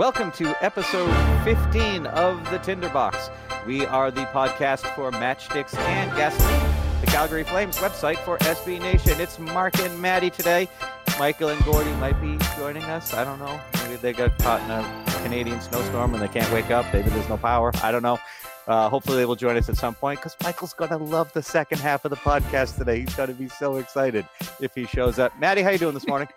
Welcome 0.00 0.32
to 0.32 0.56
episode 0.64 1.12
15 1.44 2.06
of 2.06 2.50
the 2.50 2.56
Tinderbox. 2.60 3.28
We 3.66 3.84
are 3.84 4.10
the 4.10 4.22
podcast 4.22 4.94
for 4.94 5.10
matchsticks 5.10 5.76
and 5.76 6.10
gasoline, 6.16 7.02
the 7.02 7.06
Calgary 7.08 7.44
Flames 7.44 7.76
website 7.76 8.16
for 8.24 8.38
SB 8.38 8.80
Nation. 8.80 9.20
It's 9.20 9.38
Mark 9.38 9.78
and 9.80 10.00
Maddie 10.00 10.30
today. 10.30 10.70
Michael 11.18 11.50
and 11.50 11.62
Gordy 11.66 11.92
might 11.96 12.18
be 12.18 12.38
joining 12.56 12.82
us. 12.84 13.12
I 13.12 13.24
don't 13.24 13.38
know. 13.38 13.60
Maybe 13.82 13.96
they 13.96 14.14
got 14.14 14.38
caught 14.38 14.62
in 14.62 14.70
a 14.70 15.22
Canadian 15.22 15.60
snowstorm 15.60 16.14
and 16.14 16.22
they 16.22 16.28
can't 16.28 16.50
wake 16.50 16.70
up. 16.70 16.86
Maybe 16.94 17.10
there's 17.10 17.28
no 17.28 17.36
power. 17.36 17.70
I 17.82 17.92
don't 17.92 18.02
know. 18.02 18.18
Uh, 18.66 18.88
hopefully 18.88 19.18
they 19.18 19.26
will 19.26 19.36
join 19.36 19.58
us 19.58 19.68
at 19.68 19.76
some 19.76 19.94
point 19.94 20.20
because 20.20 20.34
Michael's 20.42 20.72
going 20.72 20.92
to 20.92 20.96
love 20.96 21.30
the 21.34 21.42
second 21.42 21.80
half 21.80 22.06
of 22.06 22.10
the 22.10 22.16
podcast 22.16 22.78
today. 22.78 23.00
He's 23.00 23.14
going 23.14 23.28
to 23.28 23.34
be 23.34 23.50
so 23.50 23.76
excited 23.76 24.26
if 24.62 24.74
he 24.74 24.86
shows 24.86 25.18
up. 25.18 25.38
Maddie, 25.38 25.60
how 25.60 25.68
you 25.68 25.78
doing 25.78 25.92
this 25.92 26.06
morning? 26.06 26.28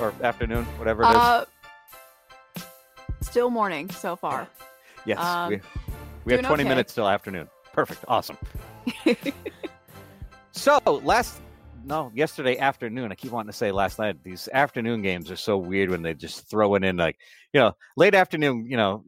or 0.00 0.12
afternoon, 0.22 0.64
whatever 0.78 1.02
it 1.02 1.10
is. 1.10 1.16
Uh, 1.16 1.44
still 3.22 3.50
morning 3.50 3.90
so 3.90 4.16
far. 4.16 4.48
Yes, 5.04 5.18
Um, 5.18 5.50
we, 5.50 5.60
we 6.24 6.32
have 6.32 6.42
20 6.42 6.62
okay. 6.62 6.68
minutes 6.68 6.94
till 6.94 7.08
afternoon. 7.08 7.48
Perfect. 7.72 8.04
Awesome. 8.08 8.36
so, 10.52 10.78
last, 10.84 11.40
no, 11.84 12.10
yesterday 12.14 12.58
afternoon, 12.58 13.10
I 13.10 13.14
keep 13.14 13.32
wanting 13.32 13.50
to 13.50 13.56
say 13.56 13.72
last 13.72 13.98
night, 13.98 14.22
these 14.22 14.48
afternoon 14.52 15.02
games 15.02 15.30
are 15.30 15.36
so 15.36 15.56
weird 15.56 15.90
when 15.90 16.02
they 16.02 16.14
just 16.14 16.48
throw 16.48 16.74
it 16.74 16.84
in 16.84 16.96
like, 16.96 17.16
you 17.52 17.60
know, 17.60 17.72
late 17.96 18.14
afternoon, 18.14 18.66
you 18.68 18.76
know, 18.76 19.04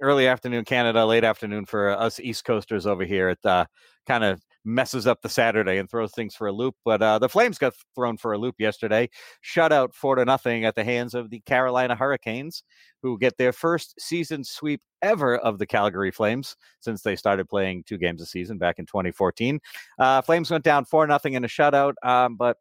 early 0.00 0.26
afternoon 0.26 0.64
Canada, 0.64 1.06
late 1.06 1.24
afternoon 1.24 1.64
for 1.64 1.90
us 1.90 2.20
East 2.20 2.44
Coasters 2.44 2.86
over 2.86 3.04
here. 3.04 3.30
It 3.30 3.38
uh, 3.44 3.64
kind 4.06 4.24
of 4.24 4.40
messes 4.64 5.06
up 5.06 5.22
the 5.22 5.28
Saturday 5.28 5.78
and 5.78 5.90
throws 5.90 6.12
things 6.12 6.34
for 6.34 6.46
a 6.46 6.52
loop. 6.52 6.74
But 6.84 7.02
uh, 7.02 7.18
the 7.18 7.28
Flames 7.28 7.58
got 7.58 7.74
thrown 7.94 8.16
for 8.16 8.32
a 8.32 8.38
loop 8.38 8.56
yesterday, 8.58 9.08
shut 9.40 9.72
out 9.72 9.94
four 9.94 10.16
to 10.16 10.24
nothing 10.24 10.64
at 10.64 10.74
the 10.74 10.84
hands 10.84 11.14
of 11.14 11.30
the 11.30 11.40
Carolina 11.40 11.94
Hurricanes, 11.94 12.62
who 13.02 13.18
get 13.18 13.36
their 13.38 13.52
first 13.52 14.00
season 14.00 14.44
sweep 14.44 14.80
ever 15.02 15.36
of 15.36 15.58
the 15.58 15.66
Calgary 15.66 16.10
Flames 16.10 16.56
since 16.80 17.02
they 17.02 17.16
started 17.16 17.48
playing 17.48 17.84
two 17.84 17.98
games 17.98 18.22
a 18.22 18.26
season 18.26 18.58
back 18.58 18.78
in 18.78 18.86
2014. 18.86 19.60
Uh, 19.98 20.22
Flames 20.22 20.50
went 20.50 20.64
down 20.64 20.84
four 20.84 21.06
nothing 21.06 21.34
in 21.34 21.44
a 21.44 21.48
shutout, 21.48 21.94
um, 22.02 22.36
but 22.36 22.56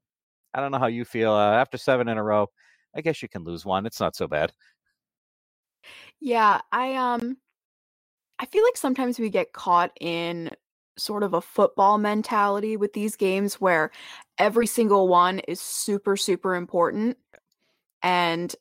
I 0.54 0.60
don't 0.60 0.72
know 0.72 0.80
how 0.80 0.88
you 0.88 1.06
feel 1.06 1.32
uh, 1.32 1.54
after 1.54 1.78
seven 1.78 2.08
in 2.08 2.18
a 2.18 2.24
row. 2.24 2.48
I 2.96 3.02
guess 3.02 3.22
you 3.22 3.30
can 3.30 3.44
lose 3.44 3.66
one. 3.66 3.86
It's 3.86 4.00
not 4.00 4.16
so 4.16 4.28
bad. 4.28 4.52
Yeah, 6.20 6.62
I 6.72 6.96
um 6.96 7.38
I 8.40 8.46
feel 8.46 8.64
like 8.64 8.78
sometimes 8.78 9.20
we 9.20 9.30
get 9.30 9.54
caught 9.54 9.92
in 10.00 10.50
sort 11.02 11.24
of 11.24 11.34
a 11.34 11.42
football 11.42 11.98
mentality 11.98 12.78
with 12.78 12.94
these 12.94 13.16
games 13.16 13.56
where 13.56 13.92
every 14.38 14.68
single 14.68 15.08
one 15.08 15.40
is 15.40 15.60
super 15.60 16.16
super 16.16 16.56
important 16.56 17.18
and 18.04 18.56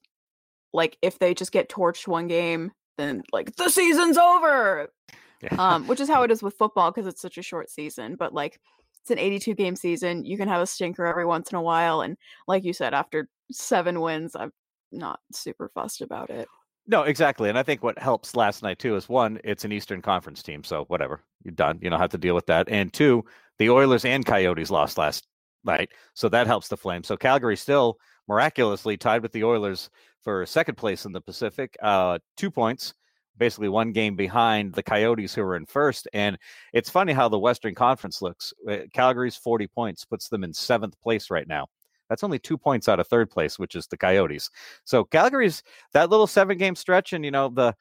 like 0.73 0.97
if 1.03 1.19
they 1.19 1.35
just 1.35 1.53
get 1.53 1.69
torched 1.69 2.07
one 2.07 2.27
game 2.27 2.73
then 2.97 3.23
like 3.33 3.57
the 3.57 3.69
season's 3.69 4.19
over. 4.19 4.93
Yeah. 5.43 5.55
Um 5.59 5.87
which 5.87 6.01
is 6.01 6.09
how 6.09 6.23
it 6.25 6.31
is 6.31 6.43
with 6.43 6.57
football 6.57 6.91
because 6.91 7.07
it's 7.07 7.23
such 7.23 7.39
a 7.39 7.43
short 7.43 7.71
season, 7.71 8.17
but 8.17 8.35
like 8.35 8.61
it's 9.03 9.11
an 9.11 9.19
82 9.19 9.55
game 9.55 9.77
season. 9.77 10.25
You 10.25 10.37
can 10.37 10.49
have 10.49 10.61
a 10.61 10.67
stinker 10.67 11.07
every 11.07 11.25
once 11.25 11.51
in 11.51 11.57
a 11.57 11.63
while 11.63 12.03
and 12.03 12.17
like 12.47 12.65
you 12.65 12.73
said 12.73 12.95
after 12.95 13.29
7 13.51 14.01
wins 14.01 14.37
I'm 14.37 14.53
not 14.93 15.21
super 15.33 15.71
fussed 15.75 16.03
about 16.03 16.31
it. 16.31 16.49
No, 16.87 17.03
exactly. 17.03 17.49
And 17.49 17.59
I 17.59 17.63
think 17.63 17.83
what 17.83 17.99
helps 17.99 18.35
last 18.35 18.63
night 18.63 18.79
too 18.79 18.97
is 18.97 19.09
one, 19.09 19.39
it's 19.45 19.65
an 19.65 19.73
Eastern 19.73 20.03
Conference 20.03 20.43
team, 20.43 20.65
so 20.65 20.85
whatever. 20.87 21.23
You're 21.45 21.53
done. 21.55 21.79
You 21.81 21.91
don't 21.91 22.01
have 22.01 22.11
to 22.11 22.19
deal 22.19 22.35
with 22.35 22.47
that. 22.47 22.69
And 22.69 22.93
two, 22.93 23.25
the 23.59 23.71
Oilers 23.71 24.05
and 24.05 24.25
Coyotes 24.27 24.71
lost 24.71 24.99
last 24.99 25.27
night. 25.65 25.91
So 26.15 26.29
that 26.31 26.47
helps 26.47 26.69
the 26.69 26.77
Flames. 26.77 27.07
So 27.07 27.17
Calgary 27.17 27.57
still 27.57 27.97
miraculously 28.29 28.97
tied 28.97 29.23
with 29.23 29.33
the 29.33 29.45
Oilers 29.45 29.91
for 30.23 30.45
second 30.47 30.77
place 30.77 31.05
in 31.05 31.13
the 31.13 31.21
Pacific. 31.21 31.77
Uh 31.83 32.19
two 32.37 32.51
points, 32.51 32.95
basically 33.37 33.69
one 33.69 33.93
game 33.93 34.17
behind 34.17 34.75
the 34.75 34.83
Coyotes 34.83 35.35
who 35.35 35.43
are 35.43 35.57
in 35.57 35.67
first. 35.67 36.09
And 36.13 36.37
it's 36.73 36.91
funny 36.91 37.13
how 37.13 37.29
the 37.29 37.39
Western 37.39 37.75
Conference 37.75 38.21
looks. 38.21 38.53
Uh, 38.69 38.79
Calgary's 38.93 39.37
40 39.37 39.69
points 39.69 40.05
puts 40.05 40.29
them 40.29 40.43
in 40.45 40.53
seventh 40.53 41.01
place 41.03 41.31
right 41.31 41.47
now. 41.47 41.69
That's 42.11 42.23
only 42.23 42.39
two 42.39 42.59
points 42.59 42.89
out 42.89 43.01
of 43.01 43.07
third 43.07 43.31
place, 43.31 43.59
which 43.59 43.75
is 43.75 43.87
the 43.87 43.97
Coyotes. 43.97 44.51
So 44.85 45.05
Calgary's 45.05 45.63
that 45.95 46.11
little 46.11 46.27
seven 46.27 46.59
game 46.59 46.77
stretch, 46.77 47.15
and 47.15 47.25
you 47.25 47.31
know 47.31 47.49
the 47.49 47.75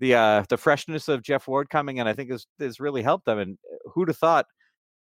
the 0.00 0.14
uh, 0.14 0.44
the 0.50 0.58
freshness 0.58 1.08
of 1.08 1.22
Geoff 1.22 1.48
Ward 1.48 1.70
coming 1.70 1.96
in, 1.96 2.06
I 2.06 2.12
think 2.12 2.30
has 2.60 2.80
really 2.80 3.02
helped 3.02 3.24
them. 3.24 3.38
And 3.38 3.58
uh, 3.72 3.90
who'd 3.94 4.08
have 4.08 4.18
thought 4.18 4.46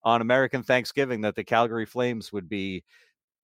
on 0.04 0.20
American 0.20 0.62
Thanksgiving 0.62 1.22
that 1.22 1.34
the 1.34 1.44
Calgary 1.44 1.86
Flames 1.86 2.32
would 2.32 2.48
be 2.48 2.84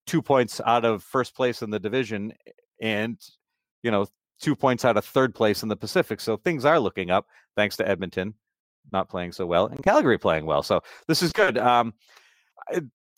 two 0.07 0.21
points 0.21 0.61
out 0.67 0.85
of 0.85 1.03
first 1.03 1.35
place 1.35 1.63
in 1.63 1.71
the 1.71 1.81
division, 1.81 2.35
and 2.83 3.19
you 3.83 3.91
know 3.91 4.07
two 4.41 4.55
points 4.55 4.85
out 4.85 4.97
of 4.99 5.05
third 5.05 5.35
place 5.35 5.63
in 5.63 5.71
the 5.71 5.77
Pacific. 5.77 6.21
So 6.21 6.37
things 6.37 6.67
are 6.67 6.81
looking 6.81 7.11
up 7.11 7.27
thanks 7.57 7.77
to 7.77 7.89
Edmonton 7.89 8.35
not 8.91 9.09
playing 9.09 9.33
so 9.33 9.47
well 9.47 9.67
and 9.67 9.83
Calgary 9.83 10.19
playing 10.19 10.47
well. 10.47 10.63
So 10.63 10.83
this 11.07 11.23
is 11.23 11.33
good. 11.33 11.59
Um, 11.59 11.95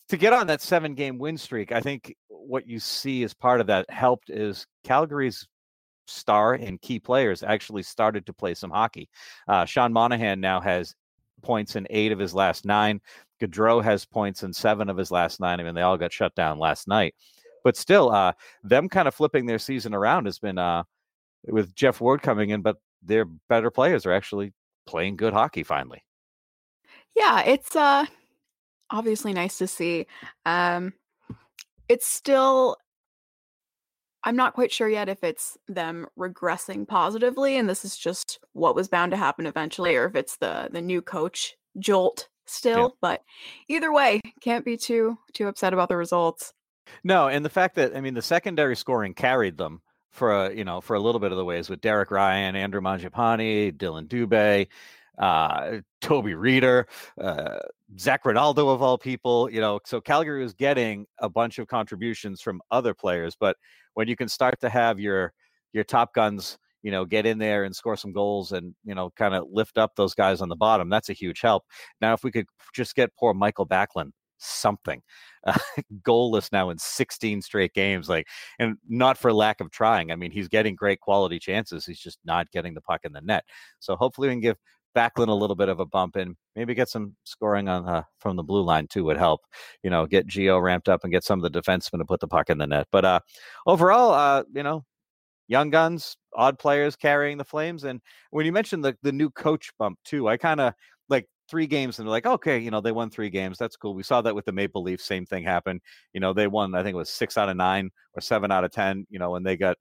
to 0.08 0.16
get 0.16 0.32
on 0.32 0.46
that 0.48 0.60
seven 0.60 0.94
game 0.94 1.18
win 1.18 1.36
streak, 1.36 1.72
I 1.72 1.80
think 1.80 2.14
what 2.28 2.66
you 2.66 2.78
see 2.78 3.22
as 3.24 3.34
part 3.34 3.60
of 3.60 3.66
that 3.68 3.88
helped 3.90 4.30
is 4.30 4.66
Calgary's 4.84 5.46
star 6.06 6.54
and 6.54 6.80
key 6.80 7.00
players 7.00 7.42
actually 7.42 7.82
started 7.82 8.26
to 8.26 8.32
play 8.32 8.54
some 8.54 8.70
hockey. 8.70 9.08
Uh, 9.48 9.64
Sean 9.64 9.92
Monahan 9.92 10.40
now 10.40 10.60
has 10.60 10.94
points 11.42 11.76
in 11.76 11.86
eight 11.90 12.12
of 12.12 12.18
his 12.18 12.34
last 12.34 12.64
nine. 12.64 13.00
Gaudreau 13.40 13.82
has 13.82 14.04
points 14.04 14.42
in 14.42 14.52
seven 14.52 14.88
of 14.88 14.96
his 14.96 15.10
last 15.10 15.40
nine. 15.40 15.60
I 15.60 15.62
mean, 15.62 15.74
they 15.74 15.82
all 15.82 15.96
got 15.96 16.12
shut 16.12 16.34
down 16.34 16.58
last 16.58 16.86
night. 16.88 17.14
But 17.62 17.76
still, 17.76 18.10
uh, 18.10 18.32
them 18.62 18.88
kind 18.88 19.08
of 19.08 19.14
flipping 19.14 19.46
their 19.46 19.58
season 19.58 19.94
around 19.94 20.26
has 20.26 20.38
been 20.38 20.58
uh, 20.58 20.84
with 21.46 21.74
Geoff 21.74 22.00
Ward 22.00 22.20
coming 22.20 22.50
in, 22.50 22.60
but 22.60 22.76
their 23.02 23.24
better 23.24 23.70
players 23.70 24.04
are 24.04 24.12
actually 24.12 24.52
playing 24.86 25.16
good 25.16 25.32
hockey 25.32 25.62
finally. 25.62 26.04
Yeah, 27.16 27.42
it's 27.42 27.76
uh 27.76 28.06
obviously 28.94 29.32
nice 29.32 29.58
to 29.58 29.66
see. 29.66 30.06
Um 30.46 30.92
it's 31.88 32.06
still 32.06 32.76
I'm 34.26 34.36
not 34.36 34.54
quite 34.54 34.72
sure 34.72 34.88
yet 34.88 35.10
if 35.10 35.22
it's 35.22 35.58
them 35.68 36.06
regressing 36.18 36.88
positively 36.88 37.58
and 37.58 37.68
this 37.68 37.84
is 37.84 37.96
just 37.96 38.38
what 38.52 38.74
was 38.74 38.88
bound 38.88 39.10
to 39.12 39.18
happen 39.18 39.46
eventually 39.46 39.96
or 39.96 40.06
if 40.06 40.14
it's 40.14 40.36
the 40.38 40.68
the 40.72 40.80
new 40.80 41.02
coach 41.02 41.56
jolt 41.78 42.28
still, 42.46 42.96
but 43.00 43.22
either 43.68 43.92
way, 43.92 44.20
can't 44.40 44.64
be 44.64 44.76
too 44.76 45.18
too 45.32 45.48
upset 45.48 45.72
about 45.72 45.88
the 45.88 45.96
results. 45.96 46.52
No, 47.02 47.28
and 47.28 47.44
the 47.44 47.50
fact 47.50 47.76
that 47.76 47.96
I 47.96 48.00
mean 48.00 48.14
the 48.14 48.22
secondary 48.22 48.76
scoring 48.76 49.14
carried 49.14 49.56
them 49.56 49.82
for 50.10 50.32
a 50.32 50.54
you 50.54 50.64
know 50.64 50.80
for 50.80 50.94
a 50.94 51.00
little 51.00 51.20
bit 51.20 51.32
of 51.32 51.38
the 51.38 51.44
ways 51.44 51.68
with 51.68 51.80
Derek 51.80 52.10
Ryan, 52.10 52.56
Andrew 52.56 52.80
Mangiapane, 52.80 53.76
Dylan 53.76 54.06
Dubé, 54.06 54.68
uh, 55.18 55.78
Toby 56.00 56.32
Rieder, 56.32 56.84
uh, 57.20 57.58
Zac 57.98 58.24
Rinaldo 58.24 58.68
of 58.68 58.82
all 58.82 58.98
people. 58.98 59.50
You 59.50 59.60
know, 59.60 59.80
so 59.84 60.00
Calgary 60.00 60.42
was 60.42 60.54
getting 60.54 61.06
a 61.18 61.28
bunch 61.28 61.58
of 61.58 61.66
contributions 61.66 62.40
from 62.40 62.60
other 62.70 62.94
players, 62.94 63.36
but 63.38 63.56
when 63.94 64.08
you 64.08 64.16
can 64.16 64.28
start 64.28 64.60
to 64.60 64.68
have 64.68 64.98
your 64.98 65.32
your 65.72 65.84
top 65.84 66.14
guns, 66.14 66.58
you 66.82 66.90
know, 66.90 67.04
get 67.04 67.26
in 67.26 67.38
there 67.38 67.64
and 67.64 67.74
score 67.74 67.96
some 67.96 68.12
goals 68.12 68.52
and 68.52 68.74
you 68.84 68.94
know 68.94 69.10
kind 69.16 69.34
of 69.34 69.46
lift 69.50 69.78
up 69.78 69.92
those 69.96 70.14
guys 70.14 70.40
on 70.40 70.48
the 70.48 70.56
bottom, 70.56 70.88
that's 70.88 71.10
a 71.10 71.14
huge 71.14 71.40
help. 71.40 71.64
Now, 72.00 72.12
if 72.14 72.24
we 72.24 72.30
could 72.30 72.46
just 72.74 72.94
get 72.94 73.14
poor 73.16 73.34
Mikael 73.34 73.66
Backlund 73.66 74.10
something 74.38 75.00
uh, 75.46 75.56
goalless 76.06 76.52
now 76.52 76.70
in 76.70 76.78
16 76.78 77.42
straight 77.42 77.72
games 77.72 78.08
like 78.08 78.26
and 78.58 78.76
not 78.88 79.16
for 79.16 79.32
lack 79.32 79.60
of 79.60 79.70
trying 79.70 80.10
i 80.10 80.16
mean 80.16 80.30
he's 80.30 80.48
getting 80.48 80.74
great 80.74 81.00
quality 81.00 81.38
chances 81.38 81.86
he's 81.86 82.00
just 82.00 82.18
not 82.24 82.50
getting 82.50 82.74
the 82.74 82.80
puck 82.80 83.00
in 83.04 83.12
the 83.12 83.20
net 83.20 83.44
so 83.80 83.96
hopefully 83.96 84.28
we 84.28 84.34
can 84.34 84.40
give 84.40 84.56
Backlund 84.94 85.28
a 85.28 85.32
little 85.32 85.56
bit 85.56 85.68
of 85.68 85.80
a 85.80 85.86
bump 85.86 86.16
and 86.16 86.36
maybe 86.56 86.74
get 86.74 86.88
some 86.88 87.14
scoring 87.24 87.68
on 87.68 88.04
from 88.18 88.36
the 88.36 88.42
blue 88.42 88.62
line 88.62 88.86
too 88.86 89.04
would 89.04 89.16
help 89.16 89.40
you 89.82 89.90
know 89.90 90.06
get 90.06 90.26
Gio 90.26 90.62
ramped 90.62 90.88
up 90.88 91.02
and 91.02 91.12
get 91.12 91.24
some 91.24 91.42
of 91.42 91.52
the 91.52 91.60
defensemen 91.60 91.98
to 91.98 92.04
put 92.04 92.20
the 92.20 92.28
puck 92.28 92.50
in 92.50 92.58
the 92.58 92.66
net 92.66 92.86
but 92.92 93.04
uh 93.04 93.20
overall 93.66 94.12
uh 94.12 94.44
you 94.54 94.62
know 94.62 94.84
young 95.48 95.70
guns 95.70 96.16
odd 96.34 96.58
players 96.58 96.96
carrying 96.96 97.38
the 97.38 97.44
flames 97.44 97.84
and 97.84 98.00
when 98.30 98.46
you 98.46 98.52
mentioned 98.52 98.84
the 98.84 98.96
the 99.02 99.12
new 99.12 99.30
coach 99.30 99.70
bump 99.78 99.98
too 100.04 100.28
i 100.28 100.36
kind 100.36 100.60
of 100.60 100.72
like 101.08 101.28
three 101.48 101.66
games 101.66 101.98
and 101.98 102.06
they're 102.06 102.10
like, 102.10 102.24
okay, 102.24 102.58
you 102.58 102.70
know, 102.70 102.80
they 102.80 102.90
won 102.90 103.10
three 103.10 103.28
games. 103.28 103.58
That's 103.58 103.76
cool. 103.76 103.94
We 103.94 104.02
saw 104.02 104.22
that 104.22 104.34
with 104.34 104.46
the 104.46 104.52
Maple 104.52 104.82
Leafs. 104.82 105.04
Same 105.04 105.26
thing 105.26 105.44
happened. 105.44 105.82
You 106.14 106.20
know, 106.20 106.32
they 106.32 106.46
won, 106.46 106.74
I 106.74 106.82
think 106.82 106.94
it 106.94 106.96
was 106.96 107.10
six 107.10 107.36
out 107.36 107.50
of 107.50 107.56
nine 107.58 107.90
or 108.14 108.22
seven 108.22 108.50
out 108.50 108.64
of 108.64 108.70
10, 108.70 109.06
you 109.10 109.18
know, 109.18 109.32
when 109.32 109.42
they 109.42 109.56
got 109.58 109.76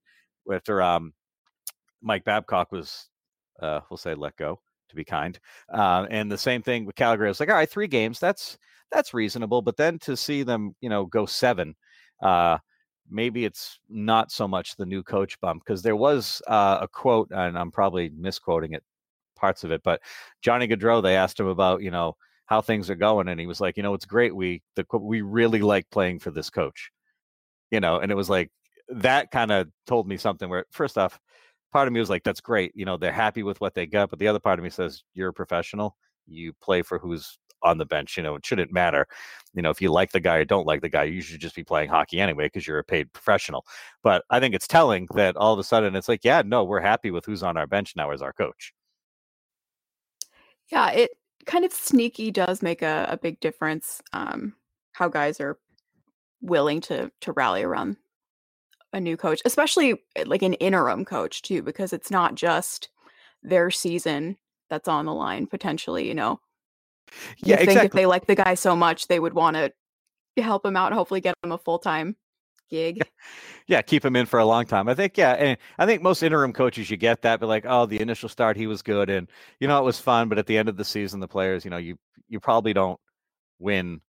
after 0.51 0.81
um, 0.81 1.13
Mike 2.01 2.25
Babcock 2.25 2.73
was, 2.73 3.07
uh, 3.61 3.79
we'll 3.89 3.97
say, 3.97 4.13
let 4.13 4.35
go 4.35 4.59
to 4.93 4.97
be 4.97 5.05
kind. 5.05 5.39
Uh, 5.73 6.07
and 6.09 6.31
the 6.31 6.37
same 6.37 6.61
thing 6.61 6.85
with 6.85 6.95
Calgary. 6.95 7.27
I 7.27 7.29
was 7.29 7.39
like, 7.39 7.49
all 7.49 7.55
right, 7.55 7.69
three 7.69 7.87
games. 7.87 8.19
That's, 8.19 8.57
that's 8.91 9.13
reasonable. 9.13 9.61
But 9.61 9.77
then 9.77 9.99
to 9.99 10.15
see 10.15 10.43
them, 10.43 10.75
you 10.79 10.89
know, 10.89 11.05
go 11.05 11.25
seven, 11.25 11.75
uh, 12.21 12.57
maybe 13.09 13.45
it's 13.45 13.79
not 13.89 14.31
so 14.31 14.47
much 14.47 14.75
the 14.75 14.85
new 14.85 15.03
coach 15.03 15.39
bump 15.41 15.63
because 15.65 15.81
there 15.81 15.95
was 15.95 16.41
uh, 16.47 16.79
a 16.81 16.87
quote, 16.87 17.29
and 17.31 17.57
I'm 17.57 17.71
probably 17.71 18.09
misquoting 18.17 18.73
it, 18.73 18.83
parts 19.35 19.65
of 19.65 19.71
it, 19.71 19.81
but 19.83 19.99
Johnny 20.41 20.67
Gaudreau, 20.67 21.03
they 21.03 21.17
asked 21.17 21.37
him 21.37 21.47
about, 21.47 21.81
you 21.81 21.91
know, 21.91 22.15
how 22.45 22.61
things 22.61 22.89
are 22.89 22.95
going, 22.95 23.27
and 23.27 23.39
he 23.39 23.47
was 23.47 23.59
like, 23.59 23.77
you 23.77 23.83
know, 23.83 23.93
it's 23.93 24.05
great. 24.05 24.35
We 24.35 24.61
the 24.75 24.85
we 24.99 25.21
really 25.21 25.61
like 25.61 25.89
playing 25.89 26.19
for 26.19 26.31
this 26.31 26.49
coach, 26.49 26.91
you 27.71 27.79
know, 27.79 27.99
and 27.99 28.11
it 28.11 28.15
was 28.15 28.29
like 28.29 28.51
that 28.89 29.31
kind 29.31 29.51
of 29.51 29.69
told 29.87 30.07
me 30.07 30.17
something. 30.17 30.49
Where 30.49 30.65
first 30.71 30.97
off, 30.97 31.19
part 31.73 31.87
of 31.87 31.93
me 31.93 31.99
was 31.99 32.09
like, 32.09 32.23
that's 32.23 32.41
great, 32.41 32.71
you 32.75 32.85
know, 32.85 32.95
they're 32.97 33.11
happy 33.11 33.43
with 33.43 33.59
what 33.59 33.73
they 33.73 33.85
got, 33.85 34.09
but 34.09 34.19
the 34.19 34.27
other 34.27 34.39
part 34.39 34.59
of 34.59 34.63
me 34.63 34.69
says, 34.69 35.03
you're 35.13 35.29
a 35.29 35.33
professional, 35.33 35.97
you 36.27 36.53
play 36.61 36.81
for 36.81 36.99
who's 36.99 37.37
on 37.63 37.77
the 37.77 37.85
bench. 37.85 38.17
You 38.17 38.23
know, 38.23 38.35
it 38.35 38.45
shouldn't 38.45 38.71
matter. 38.71 39.07
You 39.53 39.61
know, 39.61 39.69
if 39.69 39.81
you 39.81 39.91
like 39.91 40.11
the 40.11 40.19
guy 40.19 40.37
or 40.37 40.45
don't 40.45 40.67
like 40.67 40.81
the 40.81 40.89
guy, 40.89 41.03
you 41.03 41.21
should 41.21 41.39
just 41.39 41.55
be 41.55 41.63
playing 41.63 41.89
hockey 41.89 42.19
anyway 42.19 42.45
because 42.45 42.67
you're 42.67 42.79
a 42.79 42.83
paid 42.83 43.11
professional. 43.13 43.65
But 44.03 44.23
I 44.29 44.39
think 44.39 44.53
it's 44.53 44.67
telling 44.67 45.07
that 45.15 45.35
all 45.37 45.53
of 45.53 45.59
a 45.59 45.63
sudden 45.63 45.95
it's 45.95 46.09
like, 46.09 46.21
yeah, 46.23 46.43
no, 46.45 46.63
we're 46.63 46.81
happy 46.81 47.11
with 47.11 47.25
who's 47.25 47.43
on 47.43 47.57
our 47.57 47.67
bench 47.67 47.93
now 47.95 48.11
as 48.11 48.21
our 48.21 48.33
coach. 48.33 48.73
Yeah, 50.69 50.91
it 50.91 51.11
kind 51.45 51.65
of 51.65 51.73
sneaky 51.73 52.31
does 52.31 52.61
make 52.61 52.81
a, 52.81 53.07
a 53.09 53.17
big 53.17 53.39
difference. 53.39 54.01
Um, 54.13 54.55
how 54.93 55.09
guys 55.09 55.39
are 55.39 55.57
willing 56.41 56.81
to 56.81 57.11
to 57.21 57.31
rally 57.31 57.63
around 57.63 57.97
a 58.93 58.99
new 58.99 59.17
coach, 59.17 59.41
especially 59.45 60.01
eh, 60.15 60.23
like 60.27 60.41
an 60.43 60.53
interim 60.55 61.05
coach 61.05 61.41
too, 61.41 61.61
because 61.61 61.93
it's 61.93 62.11
not 62.11 62.35
just 62.35 62.89
their 63.41 63.71
season 63.71 64.37
that's 64.69 64.87
on 64.87 65.05
the 65.05 65.13
line 65.13 65.47
potentially. 65.47 66.07
You 66.07 66.15
know, 66.15 66.39
you 67.39 67.45
Yeah, 67.45 67.55
think 67.57 67.61
exactly. 67.61 67.85
if 67.85 67.91
they 67.93 68.05
like 68.05 68.27
the 68.27 68.35
guy 68.35 68.53
so 68.55 68.75
much, 68.75 69.07
they 69.07 69.19
would 69.19 69.33
want 69.33 69.57
to 69.57 69.71
help 70.41 70.65
him 70.65 70.75
out 70.77 70.93
hopefully 70.93 71.21
get 71.21 71.35
him 71.43 71.51
a 71.51 71.57
full 71.57 71.79
time 71.79 72.15
gig. 72.69 73.01
yeah, 73.67 73.81
keep 73.81 74.03
him 74.03 74.15
in 74.15 74.25
for 74.25 74.39
a 74.39 74.45
long 74.45 74.65
time. 74.65 74.87
I 74.87 74.95
think, 74.95 75.17
yeah, 75.17 75.33
and 75.33 75.57
I 75.77 75.85
think 75.85 76.01
most 76.01 76.23
interim 76.23 76.53
coaches 76.53 76.89
you 76.89 76.97
get 76.97 77.21
that, 77.23 77.39
but 77.39 77.47
like, 77.47 77.65
oh, 77.67 77.85
the 77.85 77.99
initial 77.99 78.29
start 78.29 78.57
he 78.57 78.67
was 78.67 78.81
good, 78.81 79.09
and 79.09 79.29
you 79.59 79.67
know 79.67 79.79
it 79.79 79.83
was 79.85 79.99
fun, 79.99 80.29
but 80.29 80.37
at 80.37 80.45
the 80.47 80.57
end 80.57 80.69
of 80.69 80.77
the 80.77 80.85
season, 80.85 81.19
the 81.19 81.27
players, 81.27 81.63
you 81.65 81.71
know, 81.71 81.77
you 81.77 81.97
you 82.29 82.39
probably 82.39 82.73
don't 82.73 82.99
win 83.59 84.01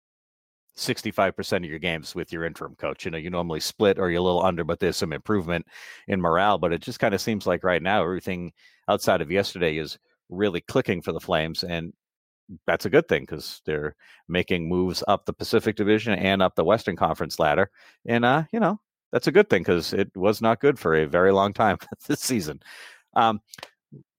sixty 0.75 1.11
five 1.11 1.35
percent 1.35 1.63
of 1.63 1.69
your 1.69 1.79
games 1.79 2.15
with 2.15 2.31
your 2.31 2.45
interim 2.45 2.75
coach. 2.75 3.05
You 3.05 3.11
know, 3.11 3.17
you 3.17 3.29
normally 3.29 3.59
split 3.59 3.99
or 3.99 4.09
you're 4.09 4.19
a 4.19 4.23
little 4.23 4.43
under, 4.43 4.63
but 4.63 4.79
there's 4.79 4.97
some 4.97 5.13
improvement 5.13 5.65
in 6.07 6.21
morale. 6.21 6.57
But 6.57 6.73
it 6.73 6.81
just 6.81 6.99
kind 6.99 7.13
of 7.13 7.21
seems 7.21 7.47
like 7.47 7.63
right 7.63 7.81
now 7.81 8.03
everything 8.03 8.51
outside 8.87 9.21
of 9.21 9.31
yesterday 9.31 9.77
is 9.77 9.97
really 10.29 10.61
clicking 10.61 11.01
for 11.01 11.11
the 11.11 11.19
Flames, 11.19 11.63
and 11.63 11.93
that's 12.67 12.85
a 12.85 12.89
good 12.89 13.07
thing 13.07 13.23
because 13.23 13.61
they're 13.65 13.95
making 14.27 14.67
moves 14.67 15.03
up 15.07 15.25
the 15.25 15.33
Pacific 15.33 15.75
Division 15.75 16.13
and 16.13 16.41
up 16.41 16.55
the 16.55 16.63
Western 16.63 16.95
Conference 16.95 17.39
ladder. 17.39 17.69
And 18.05 18.25
uh, 18.25 18.43
you 18.51 18.59
know, 18.59 18.79
that's 19.11 19.27
a 19.27 19.31
good 19.31 19.49
thing 19.49 19.61
because 19.61 19.93
it 19.93 20.15
was 20.15 20.41
not 20.41 20.59
good 20.59 20.79
for 20.79 20.95
a 20.95 21.05
very 21.05 21.31
long 21.31 21.53
time 21.53 21.77
this 22.07 22.21
season. 22.21 22.61
Um, 23.15 23.41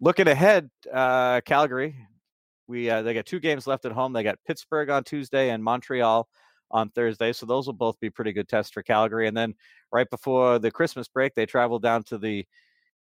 looking 0.01 0.29
ahead, 0.29 0.71
uh, 0.93 1.41
Calgary, 1.43 1.97
we 2.67 2.89
uh, 2.89 3.03
they 3.03 3.15
got 3.15 3.27
two 3.27 3.41
games 3.41 3.67
left 3.67 3.85
at 3.85 3.93
home. 3.93 4.13
They 4.13 4.23
got 4.23 4.39
Pittsburgh 4.47 4.91
on 4.91 5.05
Tuesday 5.05 5.51
and 5.51 5.63
Montreal 5.63 6.29
on 6.75 6.91
Thursday, 6.91 7.33
so 7.33 7.47
those 7.47 7.67
will 7.67 7.73
both 7.73 7.99
be 8.01 8.11
pretty 8.11 8.33
good 8.33 8.49
tests 8.49 8.73
for 8.73 8.83
Calgary. 8.83 9.29
And 9.29 9.37
then 9.37 9.55
right 9.91 10.09
before 10.11 10.59
the 10.59 10.71
Christmas 10.71 11.09
break, 11.09 11.35
they 11.35 11.47
travel 11.47 11.79
down 11.79 12.03
to 12.05 12.19
the 12.19 12.45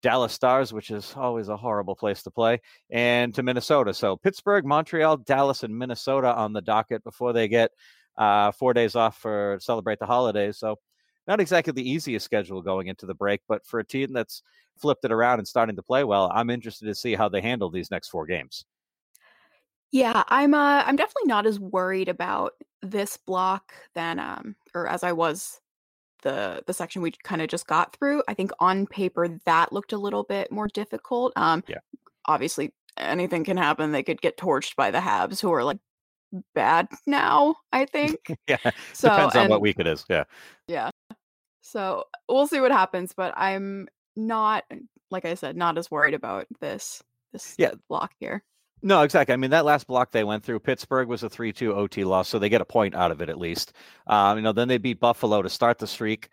Dallas 0.02 0.32
Stars, 0.32 0.72
which 0.72 0.90
is 0.90 1.14
always 1.16 1.48
a 1.48 1.56
horrible 1.56 1.96
place 1.96 2.22
to 2.22 2.30
play, 2.30 2.60
and 2.90 3.34
to 3.34 3.42
Minnesota. 3.42 3.94
So 3.94 4.16
Pittsburgh, 4.16 4.64
Montreal, 4.64 5.16
Dallas, 5.16 5.62
and 5.62 5.76
Minnesota 5.76 6.32
on 6.34 6.52
the 6.52 6.60
docket 6.60 7.02
before 7.02 7.32
they 7.32 7.48
get 7.48 7.72
uh, 8.16 8.52
four 8.52 8.74
days 8.74 8.94
off 8.94 9.18
for 9.18 9.58
celebrate 9.60 9.98
the 9.98 10.06
holidays. 10.06 10.58
So 10.58 10.78
not 11.26 11.40
exactly 11.40 11.72
the 11.72 11.90
easiest 11.90 12.24
schedule 12.24 12.62
going 12.62 12.86
into 12.86 13.06
the 13.06 13.14
break, 13.14 13.40
but 13.48 13.66
for 13.66 13.80
a 13.80 13.84
team 13.84 14.12
that's 14.12 14.42
flipped 14.78 15.04
it 15.04 15.12
around 15.12 15.38
and 15.38 15.48
starting 15.48 15.76
to 15.76 15.82
play 15.82 16.04
well, 16.04 16.30
I'm 16.32 16.50
interested 16.50 16.86
to 16.86 16.94
see 16.94 17.14
how 17.14 17.28
they 17.28 17.40
handle 17.40 17.70
these 17.70 17.90
next 17.90 18.08
four 18.08 18.26
games. 18.26 18.64
Yeah, 19.96 20.24
I'm 20.28 20.52
uh 20.52 20.82
I'm 20.84 20.94
definitely 20.94 21.28
not 21.28 21.46
as 21.46 21.58
worried 21.58 22.10
about 22.10 22.52
this 22.82 23.16
block 23.16 23.72
than 23.94 24.18
um 24.18 24.54
or 24.74 24.86
as 24.86 25.02
I 25.02 25.12
was 25.12 25.58
the 26.22 26.62
the 26.66 26.74
section 26.74 27.00
we 27.00 27.12
kind 27.24 27.40
of 27.40 27.48
just 27.48 27.66
got 27.66 27.96
through. 27.96 28.22
I 28.28 28.34
think 28.34 28.50
on 28.60 28.86
paper 28.86 29.26
that 29.46 29.72
looked 29.72 29.94
a 29.94 29.96
little 29.96 30.22
bit 30.22 30.52
more 30.52 30.68
difficult. 30.68 31.32
Um 31.36 31.64
Yeah. 31.66 31.78
obviously 32.26 32.74
anything 32.98 33.42
can 33.42 33.56
happen. 33.56 33.90
They 33.92 34.02
could 34.02 34.20
get 34.20 34.36
torched 34.36 34.76
by 34.76 34.90
the 34.90 34.98
Habs 34.98 35.40
who 35.40 35.50
are 35.50 35.64
like 35.64 35.78
bad 36.54 36.88
now, 37.06 37.56
I 37.72 37.86
think. 37.86 38.18
Yeah, 38.46 38.58
So 38.92 39.08
depends 39.08 39.34
on 39.34 39.42
and 39.44 39.50
what 39.50 39.62
week 39.62 39.76
it 39.78 39.86
is. 39.86 40.04
Yeah. 40.10 40.24
yeah. 40.68 40.90
So 41.62 42.04
we'll 42.28 42.46
see 42.46 42.60
what 42.60 42.70
happens, 42.70 43.14
but 43.16 43.32
I'm 43.34 43.88
not 44.14 44.64
like 45.10 45.24
I 45.24 45.32
said, 45.36 45.56
not 45.56 45.78
as 45.78 45.90
worried 45.90 46.12
about 46.12 46.48
this 46.60 47.02
this 47.32 47.54
Yeah. 47.56 47.72
block 47.88 48.12
here. 48.20 48.44
No, 48.86 49.02
exactly. 49.02 49.32
I 49.32 49.36
mean, 49.36 49.50
that 49.50 49.64
last 49.64 49.88
block 49.88 50.12
they 50.12 50.22
went 50.22 50.44
through, 50.44 50.60
Pittsburgh 50.60 51.08
was 51.08 51.24
a 51.24 51.28
3 51.28 51.52
2 51.52 51.74
OT 51.74 52.04
loss, 52.04 52.28
so 52.28 52.38
they 52.38 52.48
get 52.48 52.60
a 52.60 52.64
point 52.64 52.94
out 52.94 53.10
of 53.10 53.20
it 53.20 53.28
at 53.28 53.36
least. 53.36 53.72
Um, 54.06 54.38
you 54.38 54.42
know, 54.44 54.52
then 54.52 54.68
they 54.68 54.78
beat 54.78 55.00
Buffalo 55.00 55.42
to 55.42 55.48
start 55.48 55.78
the 55.78 55.88
streak. 55.88 56.28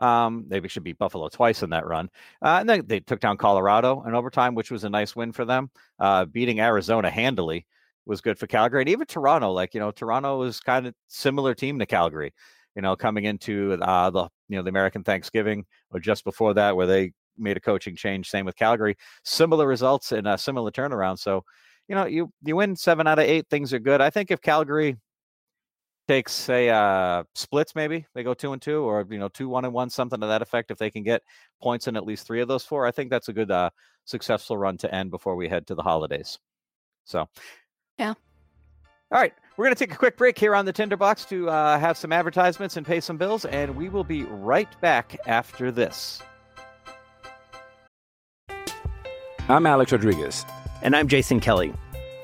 Um, 0.00 0.46
maybe 0.48 0.68
should 0.68 0.84
beat 0.84 0.96
Buffalo 0.96 1.28
twice 1.28 1.62
in 1.62 1.68
that 1.70 1.86
run. 1.86 2.08
Uh, 2.40 2.58
and 2.60 2.68
then 2.68 2.86
they 2.86 3.00
took 3.00 3.20
down 3.20 3.36
Colorado 3.36 4.04
in 4.06 4.14
overtime, 4.14 4.54
which 4.54 4.70
was 4.70 4.84
a 4.84 4.88
nice 4.88 5.14
win 5.14 5.32
for 5.32 5.44
them. 5.44 5.70
Uh, 5.98 6.24
beating 6.24 6.60
Arizona 6.60 7.10
handily 7.10 7.66
was 8.06 8.22
good 8.22 8.38
for 8.38 8.46
Calgary. 8.46 8.80
And 8.82 8.88
even 8.88 9.06
Toronto, 9.06 9.50
like, 9.52 9.74
you 9.74 9.80
know, 9.80 9.90
Toronto 9.90 10.38
was 10.38 10.60
kind 10.60 10.86
of 10.86 10.94
similar 11.08 11.54
team 11.54 11.78
to 11.80 11.84
Calgary, 11.86 12.32
you 12.74 12.80
know, 12.80 12.96
coming 12.96 13.24
into 13.24 13.76
uh, 13.82 14.08
the, 14.08 14.28
you 14.48 14.56
know, 14.56 14.62
the 14.62 14.70
American 14.70 15.04
Thanksgiving 15.04 15.66
or 15.90 16.00
just 16.00 16.24
before 16.24 16.54
that, 16.54 16.74
where 16.74 16.86
they 16.86 17.12
made 17.36 17.56
a 17.58 17.60
coaching 17.60 17.96
change. 17.96 18.30
Same 18.30 18.46
with 18.46 18.56
Calgary. 18.56 18.96
Similar 19.24 19.66
results 19.66 20.12
and 20.12 20.26
a 20.26 20.38
similar 20.38 20.70
turnaround. 20.70 21.18
So, 21.18 21.44
you 21.88 21.94
know, 21.94 22.04
you 22.04 22.30
you 22.44 22.56
win 22.56 22.76
seven 22.76 23.06
out 23.06 23.18
of 23.18 23.24
eight, 23.24 23.46
things 23.48 23.72
are 23.72 23.78
good. 23.78 24.00
I 24.00 24.10
think 24.10 24.30
if 24.30 24.40
Calgary 24.40 24.96
takes 26.06 26.32
say 26.32 26.70
uh 26.70 27.24
splits, 27.34 27.74
maybe 27.74 28.06
they 28.14 28.22
go 28.22 28.34
two 28.34 28.52
and 28.52 28.62
two, 28.62 28.82
or 28.82 29.06
you 29.10 29.18
know, 29.18 29.28
two 29.28 29.48
one 29.48 29.64
and 29.64 29.74
one, 29.74 29.90
something 29.90 30.20
to 30.20 30.26
that 30.26 30.42
effect. 30.42 30.70
If 30.70 30.78
they 30.78 30.90
can 30.90 31.02
get 31.02 31.22
points 31.62 31.88
in 31.88 31.96
at 31.96 32.04
least 32.04 32.26
three 32.26 32.40
of 32.40 32.48
those 32.48 32.64
four, 32.64 32.86
I 32.86 32.90
think 32.90 33.10
that's 33.10 33.28
a 33.28 33.32
good 33.32 33.50
uh 33.50 33.70
successful 34.04 34.56
run 34.56 34.76
to 34.78 34.94
end 34.94 35.10
before 35.10 35.34
we 35.34 35.48
head 35.48 35.66
to 35.66 35.74
the 35.74 35.82
holidays. 35.82 36.38
So 37.04 37.26
Yeah. 37.98 38.14
All 39.10 39.18
right, 39.18 39.32
we're 39.56 39.64
going 39.64 39.74
to 39.74 39.86
take 39.86 39.94
a 39.94 39.96
quick 39.96 40.18
break 40.18 40.38
here 40.38 40.54
on 40.54 40.66
the 40.66 40.72
Tinderbox 40.72 41.24
to 41.30 41.48
uh, 41.48 41.78
have 41.78 41.96
some 41.96 42.12
advertisements 42.12 42.76
and 42.76 42.86
pay 42.86 43.00
some 43.00 43.16
bills, 43.16 43.46
and 43.46 43.74
we 43.74 43.88
will 43.88 44.04
be 44.04 44.24
right 44.24 44.68
back 44.82 45.16
after 45.26 45.72
this. 45.72 46.20
I'm 49.48 49.64
Alex 49.64 49.92
Rodriguez. 49.92 50.44
And 50.82 50.94
I'm 50.94 51.08
Jason 51.08 51.40
Kelly. 51.40 51.72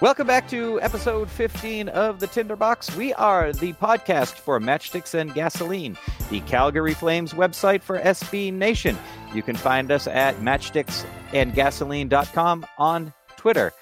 Welcome 0.00 0.26
back 0.26 0.48
to 0.48 0.80
episode 0.80 1.30
15 1.30 1.88
of 1.88 2.18
the 2.18 2.26
Tinderbox. 2.26 2.96
We 2.96 3.14
are 3.14 3.52
the 3.52 3.74
podcast 3.74 4.32
for 4.32 4.58
Matchsticks 4.58 5.14
and 5.14 5.32
Gasoline, 5.32 5.96
the 6.30 6.40
Calgary 6.40 6.94
Flames 6.94 7.32
website 7.32 7.80
for 7.80 8.00
SB 8.00 8.52
Nation. 8.52 8.98
You 9.32 9.44
can 9.44 9.54
find 9.54 9.92
us 9.92 10.08
at 10.08 10.34
matchsticksandgasoline.com 10.38 12.66
on 12.76 13.14
Twitter, 13.36 13.72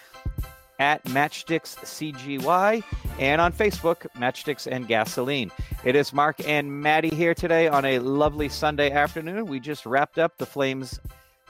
at 0.78 1.02
matchstickscgy, 1.04 2.84
and 3.18 3.40
on 3.40 3.54
Facebook, 3.54 4.06
Matchsticks 4.18 4.70
and 4.70 4.86
Gasoline. 4.86 5.50
It 5.82 5.96
is 5.96 6.12
Mark 6.12 6.46
and 6.46 6.82
Maddie 6.82 7.14
here 7.14 7.32
today 7.32 7.68
on 7.68 7.86
a 7.86 8.00
lovely 8.00 8.50
Sunday 8.50 8.90
afternoon. 8.90 9.46
We 9.46 9.60
just 9.60 9.86
wrapped 9.86 10.18
up 10.18 10.36
the 10.36 10.44
Flames 10.44 11.00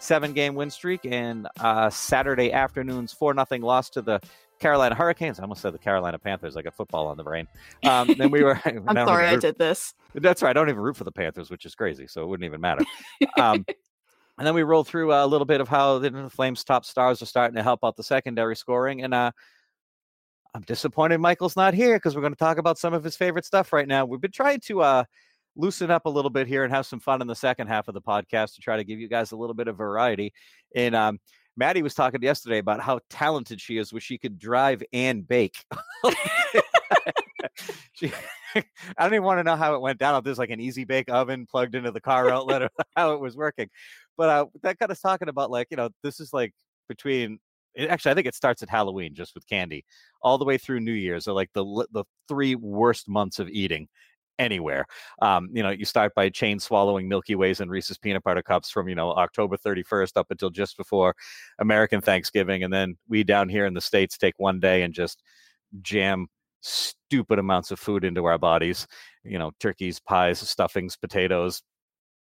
seven 0.02 0.32
game 0.32 0.54
win 0.54 0.70
streak 0.70 1.00
and 1.04 1.48
uh, 1.60 1.88
Saturday 1.88 2.52
afternoon's 2.52 3.12
4 3.12 3.34
0 3.34 3.60
loss 3.60 3.88
to 3.90 4.02
the 4.02 4.20
Carolina 4.62 4.94
Hurricanes. 4.94 5.40
I 5.40 5.42
almost 5.42 5.60
said 5.60 5.74
the 5.74 5.78
Carolina 5.78 6.18
Panthers. 6.18 6.56
I 6.56 6.62
got 6.62 6.74
football 6.74 7.08
on 7.08 7.16
the 7.16 7.24
brain. 7.24 7.48
Um, 7.84 8.14
then 8.16 8.30
we 8.30 8.42
were. 8.44 8.60
I'm 8.64 8.94
sorry 8.94 9.26
I 9.26 9.36
did 9.36 9.58
this. 9.58 9.92
That's 10.14 10.42
right. 10.42 10.50
I 10.50 10.52
don't 10.52 10.68
even 10.68 10.80
root 10.80 10.96
for 10.96 11.04
the 11.04 11.12
Panthers, 11.12 11.50
which 11.50 11.66
is 11.66 11.74
crazy. 11.74 12.06
So 12.06 12.22
it 12.22 12.26
wouldn't 12.28 12.46
even 12.46 12.60
matter. 12.60 12.84
Um, 13.36 13.64
and 14.38 14.46
then 14.46 14.54
we 14.54 14.62
rolled 14.62 14.86
through 14.86 15.12
a 15.12 15.26
little 15.26 15.44
bit 15.44 15.60
of 15.60 15.68
how 15.68 15.98
the 15.98 16.30
Flames' 16.30 16.62
top 16.62 16.84
stars 16.84 17.20
are 17.20 17.26
starting 17.26 17.56
to 17.56 17.62
help 17.62 17.80
out 17.82 17.96
the 17.96 18.04
secondary 18.04 18.54
scoring. 18.54 19.02
And 19.02 19.12
uh, 19.12 19.32
I'm 20.54 20.62
disappointed 20.62 21.18
Michael's 21.18 21.56
not 21.56 21.74
here 21.74 21.96
because 21.96 22.14
we're 22.14 22.22
going 22.22 22.34
to 22.34 22.38
talk 22.38 22.58
about 22.58 22.78
some 22.78 22.94
of 22.94 23.02
his 23.02 23.16
favorite 23.16 23.44
stuff 23.44 23.72
right 23.72 23.88
now. 23.88 24.04
We've 24.04 24.20
been 24.20 24.30
trying 24.30 24.60
to 24.66 24.82
uh, 24.82 25.04
loosen 25.56 25.90
up 25.90 26.06
a 26.06 26.10
little 26.10 26.30
bit 26.30 26.46
here 26.46 26.62
and 26.62 26.72
have 26.72 26.86
some 26.86 27.00
fun 27.00 27.20
in 27.20 27.26
the 27.26 27.34
second 27.34 27.66
half 27.66 27.88
of 27.88 27.94
the 27.94 28.00
podcast 28.00 28.54
to 28.54 28.60
try 28.60 28.76
to 28.76 28.84
give 28.84 29.00
you 29.00 29.08
guys 29.08 29.32
a 29.32 29.36
little 29.36 29.54
bit 29.54 29.66
of 29.66 29.76
variety. 29.76 30.32
And 30.76 30.94
um, 30.94 31.18
Maddie 31.56 31.82
was 31.82 31.94
talking 31.94 32.22
yesterday 32.22 32.58
about 32.58 32.80
how 32.80 33.00
talented 33.10 33.60
she 33.60 33.76
is, 33.76 33.92
where 33.92 34.00
she 34.00 34.18
could 34.18 34.38
drive 34.38 34.82
and 34.92 35.26
bake. 35.26 35.64
she, 37.92 38.12
I 38.54 38.64
don't 38.98 39.14
even 39.14 39.22
want 39.22 39.38
to 39.38 39.44
know 39.44 39.56
how 39.56 39.74
it 39.74 39.80
went 39.80 39.98
down. 39.98 40.22
There's 40.24 40.38
like 40.38 40.50
an 40.50 40.60
easy 40.60 40.84
bake 40.84 41.10
oven 41.10 41.46
plugged 41.46 41.74
into 41.74 41.90
the 41.90 42.00
car 42.00 42.30
outlet, 42.30 42.62
or 42.62 42.70
how 42.96 43.12
it 43.12 43.20
was 43.20 43.36
working. 43.36 43.68
But 44.16 44.28
uh, 44.28 44.46
that 44.62 44.78
got 44.78 44.90
us 44.90 45.00
talking 45.00 45.28
about 45.28 45.50
like 45.50 45.68
you 45.70 45.76
know 45.76 45.90
this 46.02 46.20
is 46.20 46.32
like 46.32 46.52
between 46.88 47.38
actually 47.78 48.12
I 48.12 48.14
think 48.14 48.26
it 48.26 48.34
starts 48.34 48.62
at 48.62 48.68
Halloween 48.68 49.14
just 49.14 49.34
with 49.34 49.46
candy 49.46 49.84
all 50.20 50.38
the 50.38 50.44
way 50.44 50.58
through 50.58 50.80
New 50.80 50.92
Year's 50.92 51.26
are 51.26 51.32
like 51.32 51.50
the 51.54 51.64
the 51.92 52.04
three 52.28 52.54
worst 52.54 53.08
months 53.08 53.38
of 53.38 53.48
eating 53.48 53.88
anywhere. 54.38 54.86
Um, 55.20 55.48
you 55.52 55.62
know, 55.62 55.70
you 55.70 55.84
start 55.84 56.12
by 56.14 56.28
chain 56.28 56.58
swallowing 56.58 57.08
Milky 57.08 57.34
Ways 57.34 57.60
and 57.60 57.70
Reese's 57.70 57.98
peanut 57.98 58.22
butter 58.22 58.42
cups 58.42 58.70
from, 58.70 58.88
you 58.88 58.94
know, 58.94 59.12
October 59.12 59.56
31st 59.56 60.12
up 60.16 60.26
until 60.30 60.50
just 60.50 60.76
before 60.76 61.14
American 61.58 62.00
Thanksgiving. 62.00 62.64
And 62.64 62.72
then 62.72 62.96
we 63.08 63.24
down 63.24 63.48
here 63.48 63.66
in 63.66 63.74
the 63.74 63.80
States 63.80 64.18
take 64.18 64.34
one 64.38 64.60
day 64.60 64.82
and 64.82 64.94
just 64.94 65.22
jam 65.80 66.26
stupid 66.60 67.38
amounts 67.38 67.70
of 67.70 67.78
food 67.78 68.04
into 68.04 68.24
our 68.24 68.38
bodies. 68.38 68.86
You 69.24 69.38
know, 69.38 69.52
turkeys, 69.60 70.00
pies, 70.00 70.40
stuffings, 70.40 70.96
potatoes, 70.96 71.62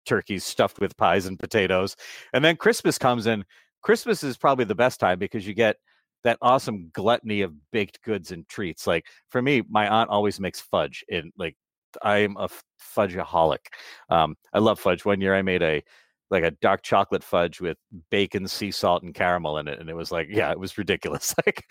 turkeys 0.05 0.43
stuffed 0.43 0.79
with 0.79 0.97
pies 0.97 1.25
and 1.25 1.37
potatoes. 1.37 1.95
And 2.33 2.43
then 2.43 2.55
Christmas 2.55 2.97
comes 2.97 3.27
in. 3.27 3.45
Christmas 3.81 4.23
is 4.23 4.37
probably 4.37 4.65
the 4.65 4.75
best 4.75 4.99
time 4.99 5.19
because 5.19 5.47
you 5.47 5.53
get 5.53 5.77
that 6.23 6.37
awesome 6.41 6.89
gluttony 6.93 7.41
of 7.41 7.53
baked 7.71 8.01
goods 8.01 8.31
and 8.31 8.47
treats. 8.47 8.85
Like 8.85 9.05
for 9.29 9.41
me, 9.41 9.63
my 9.69 9.87
aunt 9.87 10.09
always 10.09 10.39
makes 10.39 10.59
fudge 10.59 11.03
in 11.07 11.31
like 11.37 11.55
I'm 12.01 12.37
a 12.37 12.49
fudgeaholic. 12.95 13.67
Um, 14.09 14.35
I 14.53 14.59
love 14.59 14.79
fudge. 14.79 15.05
One 15.05 15.21
year 15.21 15.35
I 15.35 15.41
made 15.41 15.61
a 15.61 15.83
like 16.31 16.43
a 16.43 16.51
dark 16.51 16.83
chocolate 16.83 17.23
fudge 17.23 17.59
with 17.59 17.77
bacon, 18.11 18.47
sea 18.47 18.71
salt, 18.71 19.03
and 19.03 19.13
caramel 19.13 19.57
in 19.57 19.67
it, 19.67 19.79
and 19.79 19.89
it 19.89 19.95
was 19.95 20.11
like, 20.11 20.27
yeah, 20.29 20.51
it 20.51 20.59
was 20.59 20.77
ridiculous. 20.77 21.33
like, 21.45 21.63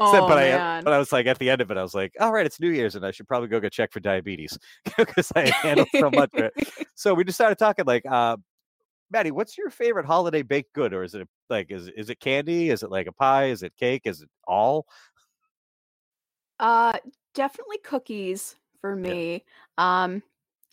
oh, 0.00 0.12
so, 0.12 0.28
but 0.28 0.36
man. 0.36 0.60
I, 0.60 0.80
but 0.82 0.92
I 0.92 0.98
was 0.98 1.12
like, 1.12 1.26
at 1.26 1.38
the 1.38 1.48
end 1.48 1.60
of 1.60 1.70
it, 1.70 1.76
I 1.76 1.82
was 1.82 1.94
like, 1.94 2.12
all 2.18 2.32
right, 2.32 2.44
it's 2.44 2.58
New 2.60 2.70
Year's, 2.70 2.96
and 2.96 3.06
I 3.06 3.12
should 3.12 3.28
probably 3.28 3.48
go 3.48 3.60
get 3.60 3.72
checked 3.72 3.92
for 3.92 4.00
diabetes 4.00 4.58
because 4.96 5.32
I 5.36 5.50
handled 5.50 5.88
so 5.94 6.10
much 6.10 6.30
of 6.34 6.44
it. 6.44 6.54
So 6.98 7.14
we 7.14 7.22
just 7.22 7.36
started 7.36 7.58
talking 7.58 7.84
like, 7.84 8.04
uh, 8.06 8.36
Maddie, 9.12 9.30
what's 9.30 9.56
your 9.56 9.70
favorite 9.70 10.04
holiday 10.04 10.42
baked 10.42 10.72
good, 10.72 10.92
or 10.92 11.04
is 11.04 11.14
it 11.14 11.28
like, 11.48 11.70
is 11.70 11.86
is 11.86 12.10
it 12.10 12.18
candy? 12.18 12.70
Is 12.70 12.82
it 12.82 12.90
like 12.90 13.06
a 13.06 13.12
pie? 13.12 13.50
Is 13.50 13.62
it 13.62 13.72
cake? 13.76 14.02
Is 14.04 14.20
it 14.20 14.28
all? 14.44 14.84
Uh, 16.58 16.98
definitely 17.34 17.78
cookies 17.84 18.56
for 18.80 18.96
me. 18.96 19.44
Yeah. 19.78 20.04
Um, 20.04 20.22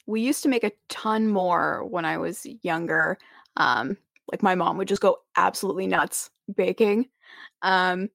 we 0.07 0.21
used 0.21 0.43
to 0.43 0.49
make 0.49 0.63
a 0.63 0.71
ton 0.89 1.27
more 1.27 1.83
when 1.83 2.05
I 2.05 2.17
was 2.17 2.45
younger. 2.61 3.17
Um, 3.57 3.97
like 4.31 4.43
my 4.43 4.55
mom 4.55 4.77
would 4.77 4.87
just 4.87 5.01
go 5.01 5.19
absolutely 5.35 5.87
nuts 5.87 6.29
baking. 6.55 7.07
Um, 7.61 8.09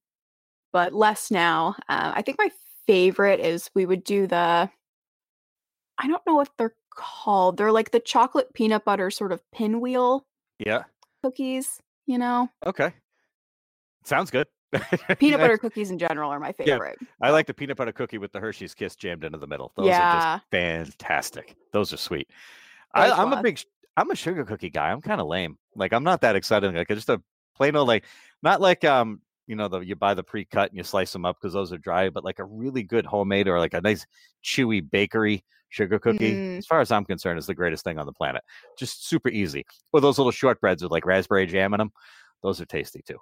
but 0.72 0.94
less 0.94 1.30
now. 1.30 1.74
Uh, 1.88 2.12
I 2.14 2.22
think 2.22 2.38
my 2.38 2.50
favorite 2.86 3.40
is 3.40 3.70
we 3.74 3.86
would 3.86 4.04
do 4.04 4.26
the 4.26 4.70
I 5.98 6.06
don't 6.06 6.26
know 6.26 6.34
what 6.34 6.48
they're 6.56 6.74
called. 6.94 7.56
They're 7.56 7.72
like 7.72 7.90
the 7.90 8.00
chocolate 8.00 8.52
peanut 8.54 8.84
butter 8.84 9.10
sort 9.10 9.32
of 9.32 9.42
pinwheel. 9.52 10.24
Yeah. 10.58 10.84
Cookies, 11.22 11.80
you 12.06 12.16
know. 12.18 12.48
Okay. 12.64 12.92
Sounds 14.04 14.30
good. 14.30 14.46
peanut 15.18 15.40
butter 15.40 15.58
cookies 15.58 15.90
in 15.90 15.98
general 15.98 16.30
are 16.30 16.40
my 16.40 16.52
favorite. 16.52 16.98
Yeah, 17.00 17.08
I 17.20 17.30
like 17.30 17.46
the 17.46 17.54
peanut 17.54 17.76
butter 17.76 17.92
cookie 17.92 18.18
with 18.18 18.32
the 18.32 18.40
Hershey's 18.40 18.74
Kiss 18.74 18.96
jammed 18.96 19.24
into 19.24 19.38
the 19.38 19.46
middle. 19.46 19.72
Those 19.76 19.86
yeah. 19.86 20.34
are 20.34 20.36
just 20.36 20.50
fantastic. 20.50 21.56
Those 21.72 21.92
are 21.92 21.96
sweet. 21.96 22.28
I, 22.94 23.10
I'm 23.10 23.32
a 23.32 23.42
big, 23.42 23.60
I'm 23.96 24.10
a 24.10 24.16
sugar 24.16 24.44
cookie 24.44 24.70
guy. 24.70 24.90
I'm 24.90 25.00
kind 25.00 25.20
of 25.20 25.26
lame. 25.26 25.58
Like 25.74 25.92
I'm 25.92 26.04
not 26.04 26.20
that 26.22 26.36
excited. 26.36 26.74
Like 26.74 26.88
just 26.88 27.08
a 27.08 27.20
plain 27.56 27.76
old 27.76 27.88
like, 27.88 28.04
not 28.42 28.60
like 28.60 28.84
um, 28.84 29.20
you 29.46 29.56
know, 29.56 29.68
the 29.68 29.80
you 29.80 29.96
buy 29.96 30.14
the 30.14 30.22
pre-cut 30.22 30.70
and 30.70 30.78
you 30.78 30.84
slice 30.84 31.12
them 31.12 31.24
up 31.24 31.36
because 31.40 31.52
those 31.52 31.72
are 31.72 31.78
dry, 31.78 32.08
but 32.10 32.24
like 32.24 32.38
a 32.38 32.44
really 32.44 32.82
good 32.82 33.06
homemade 33.06 33.48
or 33.48 33.58
like 33.58 33.74
a 33.74 33.80
nice 33.80 34.06
chewy 34.44 34.88
bakery 34.88 35.44
sugar 35.70 35.98
cookie. 35.98 36.34
Mm. 36.34 36.58
As 36.58 36.66
far 36.66 36.80
as 36.80 36.92
I'm 36.92 37.04
concerned, 37.04 37.38
is 37.38 37.46
the 37.46 37.54
greatest 37.54 37.82
thing 37.82 37.98
on 37.98 38.06
the 38.06 38.12
planet. 38.12 38.42
Just 38.78 39.08
super 39.08 39.28
easy. 39.28 39.64
Or 39.92 40.00
those 40.00 40.18
little 40.18 40.32
shortbreads 40.32 40.82
with 40.82 40.92
like 40.92 41.06
raspberry 41.06 41.46
jam 41.46 41.74
in 41.74 41.78
them. 41.78 41.90
Those 42.42 42.60
are 42.60 42.66
tasty 42.66 43.02
too. 43.06 43.18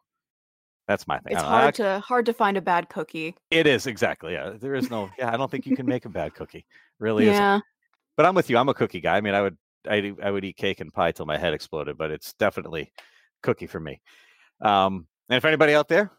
That's 0.88 1.06
my 1.06 1.18
thing. 1.18 1.34
It's 1.34 1.42
hard 1.42 1.74
to 1.74 2.00
hard 2.00 2.24
to 2.26 2.32
find 2.32 2.56
a 2.56 2.62
bad 2.62 2.88
cookie. 2.88 3.36
It 3.50 3.66
is 3.66 3.86
exactly. 3.86 4.32
Yeah, 4.32 4.54
there 4.58 4.74
is 4.74 4.90
no. 4.90 5.10
Yeah, 5.18 5.32
I 5.32 5.36
don't 5.36 5.50
think 5.50 5.66
you 5.66 5.76
can 5.76 5.84
make 5.84 6.06
a 6.06 6.08
bad 6.08 6.34
cookie. 6.34 6.64
Really 6.98 7.26
yeah. 7.26 7.56
Isn't. 7.56 7.64
But 8.16 8.26
I'm 8.26 8.34
with 8.34 8.48
you. 8.48 8.56
I'm 8.56 8.70
a 8.70 8.74
cookie 8.74 9.00
guy. 9.00 9.18
I 9.18 9.20
mean, 9.20 9.34
I 9.34 9.42
would 9.42 9.58
I 9.86 10.14
I 10.22 10.30
would 10.30 10.46
eat 10.46 10.56
cake 10.56 10.80
and 10.80 10.92
pie 10.92 11.12
till 11.12 11.26
my 11.26 11.36
head 11.36 11.52
exploded, 11.52 11.98
but 11.98 12.10
it's 12.10 12.32
definitely 12.32 12.90
cookie 13.42 13.66
for 13.66 13.78
me. 13.78 14.00
Um, 14.62 15.06
and 15.28 15.36
if 15.36 15.44
anybody 15.44 15.74
out 15.74 15.88
there 15.88 16.10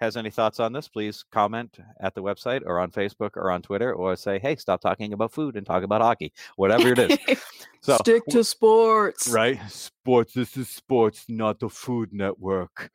has 0.00 0.16
any 0.16 0.30
thoughts 0.30 0.58
on 0.58 0.72
this, 0.72 0.88
please 0.88 1.24
comment 1.30 1.78
at 2.00 2.14
the 2.16 2.22
website 2.22 2.62
or 2.66 2.80
on 2.80 2.90
Facebook 2.90 3.36
or 3.36 3.52
on 3.52 3.62
Twitter 3.62 3.94
or 3.94 4.16
say, 4.16 4.40
hey, 4.40 4.56
stop 4.56 4.80
talking 4.80 5.12
about 5.12 5.32
food 5.32 5.56
and 5.56 5.64
talk 5.64 5.84
about 5.84 6.02
hockey, 6.02 6.32
whatever 6.56 6.92
it 6.92 6.98
is. 6.98 7.18
So 7.80 7.96
stick 7.98 8.24
to 8.30 8.42
sports. 8.42 9.28
Right? 9.28 9.60
Sports. 9.70 10.34
This 10.34 10.56
is 10.56 10.68
sports, 10.68 11.24
not 11.28 11.60
the 11.60 11.68
food 11.68 12.12
network 12.12 12.90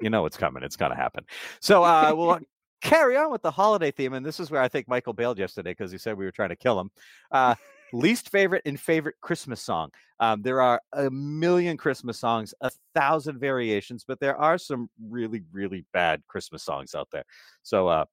you 0.00 0.10
know 0.10 0.26
it's 0.26 0.36
coming. 0.36 0.62
It's 0.62 0.76
going 0.76 0.90
to 0.90 0.96
happen. 0.96 1.24
So 1.60 1.82
uh, 1.82 2.12
we'll 2.16 2.38
carry 2.80 3.16
on 3.16 3.30
with 3.30 3.42
the 3.42 3.50
holiday 3.50 3.90
theme. 3.90 4.12
And 4.12 4.24
this 4.24 4.40
is 4.40 4.50
where 4.50 4.62
I 4.62 4.68
think 4.68 4.88
Michael 4.88 5.12
bailed 5.12 5.38
yesterday 5.38 5.70
because 5.70 5.90
he 5.90 5.98
said 5.98 6.16
we 6.16 6.24
were 6.24 6.32
trying 6.32 6.50
to 6.50 6.56
kill 6.56 6.78
him. 6.78 6.90
Uh, 7.30 7.54
least 7.92 8.30
favorite 8.30 8.62
and 8.66 8.78
favorite 8.78 9.16
Christmas 9.20 9.60
song. 9.60 9.90
Um, 10.20 10.42
there 10.42 10.60
are 10.60 10.80
a 10.92 11.10
million 11.10 11.76
Christmas 11.76 12.18
songs, 12.18 12.52
a 12.60 12.70
thousand 12.94 13.38
variations, 13.38 14.04
but 14.06 14.18
there 14.20 14.36
are 14.36 14.58
some 14.58 14.90
really, 15.08 15.42
really 15.52 15.84
bad 15.92 16.22
Christmas 16.26 16.64
songs 16.64 16.94
out 16.94 17.08
there. 17.12 17.24
So 17.62 17.88
uh, 17.88 18.04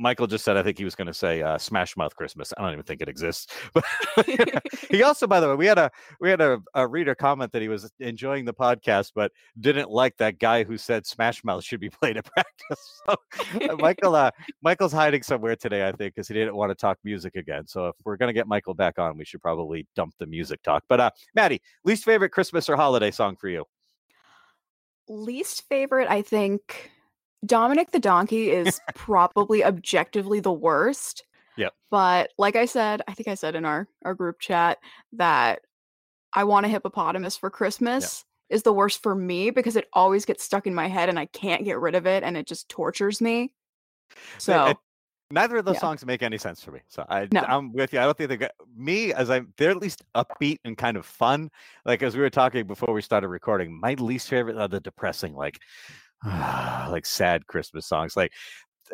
Michael 0.00 0.26
just 0.26 0.44
said, 0.44 0.56
I 0.56 0.62
think 0.62 0.78
he 0.78 0.84
was 0.84 0.94
going 0.94 1.06
to 1.06 1.14
say 1.14 1.42
uh, 1.42 1.58
Smash 1.58 1.96
Mouth 1.96 2.16
Christmas. 2.16 2.52
I 2.56 2.62
don't 2.62 2.72
even 2.72 2.84
think 2.84 3.02
it 3.02 3.08
exists. 3.08 3.52
But 3.72 3.84
he 4.90 5.02
also, 5.02 5.26
by 5.26 5.38
the 5.40 5.48
way, 5.48 5.54
we 5.54 5.66
had 5.66 5.78
a 5.78 5.90
we 6.20 6.28
had 6.30 6.40
a, 6.40 6.60
a, 6.74 6.86
reader 6.86 7.14
comment 7.14 7.52
that 7.52 7.62
he 7.62 7.68
was 7.68 7.90
enjoying 8.00 8.44
the 8.44 8.52
podcast, 8.52 9.12
but 9.14 9.30
didn't 9.60 9.90
like 9.90 10.16
that 10.16 10.38
guy 10.38 10.64
who 10.64 10.76
said 10.76 11.06
Smash 11.06 11.44
Mouth 11.44 11.62
should 11.62 11.80
be 11.80 11.88
played 12.00 12.16
at 12.16 12.24
practice. 12.24 13.00
So 13.06 13.16
uh, 13.70 13.76
Michael, 13.76 14.16
uh, 14.16 14.30
Michael's 14.62 14.92
hiding 14.92 15.22
somewhere 15.22 15.54
today, 15.54 15.86
I 15.86 15.92
think, 15.92 16.14
because 16.14 16.26
he 16.26 16.34
didn't 16.34 16.56
want 16.56 16.70
to 16.70 16.74
talk 16.74 16.98
music 17.04 17.36
again. 17.36 17.66
So 17.66 17.88
if 17.88 17.96
we're 18.04 18.16
going 18.16 18.28
to 18.28 18.34
get 18.34 18.48
Michael 18.48 18.74
back 18.74 18.98
on, 18.98 19.16
we 19.16 19.24
should 19.24 19.42
probably 19.42 19.86
dump 19.94 20.14
the 20.18 20.26
music 20.26 20.62
talk. 20.62 20.82
But 20.88 21.00
uh, 21.00 21.10
Maddie, 21.34 21.60
least 21.84 22.04
favorite 22.04 22.30
Christmas 22.30 22.68
or 22.68 22.76
holiday 22.76 23.10
song 23.10 23.36
for 23.36 23.48
you? 23.48 23.64
Least 25.08 25.68
favorite, 25.68 26.08
I 26.08 26.22
think 26.22 26.90
Dominic 27.44 27.90
the 27.90 27.98
Donkey 27.98 28.50
is 28.50 28.80
probably 28.94 29.64
objectively 29.64 30.40
the 30.40 30.52
worst. 30.52 31.24
Yep. 31.56 31.74
But 31.90 32.32
like 32.38 32.56
I 32.56 32.66
said, 32.66 33.02
I 33.08 33.14
think 33.14 33.28
I 33.28 33.34
said 33.34 33.54
in 33.54 33.64
our 33.64 33.88
our 34.04 34.14
group 34.14 34.40
chat 34.40 34.78
that 35.14 35.60
I 36.32 36.44
want 36.44 36.66
a 36.66 36.68
hippopotamus 36.68 37.36
for 37.36 37.50
Christmas 37.50 38.24
yep. 38.50 38.56
is 38.56 38.62
the 38.62 38.72
worst 38.72 39.02
for 39.02 39.14
me 39.14 39.50
because 39.50 39.76
it 39.76 39.88
always 39.92 40.24
gets 40.24 40.44
stuck 40.44 40.66
in 40.66 40.74
my 40.74 40.86
head 40.86 41.08
and 41.08 41.18
I 41.18 41.26
can't 41.26 41.64
get 41.64 41.80
rid 41.80 41.94
of 41.94 42.06
it 42.06 42.22
and 42.22 42.36
it 42.36 42.46
just 42.46 42.68
tortures 42.68 43.20
me. 43.20 43.52
So 44.38 44.66
it, 44.66 44.76
neither 45.30 45.56
of 45.56 45.64
those 45.64 45.76
yeah. 45.76 45.80
songs 45.80 46.04
make 46.04 46.22
any 46.22 46.38
sense 46.38 46.62
for 46.62 46.72
me. 46.72 46.80
So 46.88 47.04
I 47.08 47.28
no. 47.32 47.40
I'm 47.40 47.72
with 47.72 47.92
you. 47.92 48.00
I 48.00 48.04
don't 48.04 48.16
think 48.16 48.30
they 48.30 48.48
me 48.76 49.12
as 49.12 49.30
I'm 49.30 49.52
they're 49.56 49.70
at 49.70 49.78
least 49.78 50.02
upbeat 50.14 50.58
and 50.64 50.76
kind 50.76 50.96
of 50.96 51.06
fun. 51.06 51.50
Like 51.84 52.02
as 52.02 52.16
we 52.16 52.22
were 52.22 52.30
talking 52.30 52.66
before 52.66 52.92
we 52.92 53.02
started 53.02 53.28
recording, 53.28 53.78
my 53.78 53.94
least 53.94 54.28
favorite 54.28 54.56
are 54.56 54.68
the 54.68 54.80
depressing 54.80 55.34
like 55.34 55.60
like 56.24 57.06
sad 57.06 57.46
Christmas 57.46 57.86
songs. 57.86 58.16
Like, 58.16 58.32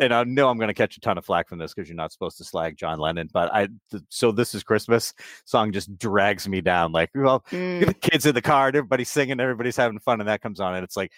and 0.00 0.12
I 0.12 0.25
know 0.25 0.49
I'm 0.49 0.59
going 0.59 0.68
to 0.68 0.75
catch 0.75 0.97
a 0.97 1.00
ton 1.00 1.18
of 1.18 1.25
flack 1.25 1.49
from 1.49 1.59
this 1.59 1.73
because 1.73 1.88
you're 1.88 1.97
not 1.97 2.12
supposed 2.12 2.37
to 2.38 2.45
slag 2.45 2.76
John 2.76 2.99
Lennon, 2.99 3.28
but 3.33 3.52
I 3.54 3.68
th- 3.90 4.02
so 4.11 4.30
this 4.30 4.54
is 4.54 4.62
Christmas 4.62 5.14
song 5.47 5.73
just 5.73 5.97
drags 5.99 6.47
me 6.47 6.61
down. 6.61 6.92
Like, 6.92 7.11
well, 7.14 7.45
mm. 7.50 7.87
the 7.87 7.95
kids 7.95 8.26
in 8.26 8.35
the 8.35 8.42
car, 8.42 8.68
and 8.68 8.76
everybody's 8.76 9.09
singing, 9.09 9.40
everybody's 9.40 9.76
having 9.76 9.99
fun, 9.99 10.21
and 10.21 10.28
that 10.28 10.42
comes 10.42 10.61
on, 10.61 10.75
and 10.75 10.85
it's 10.85 10.97
like 10.97 11.12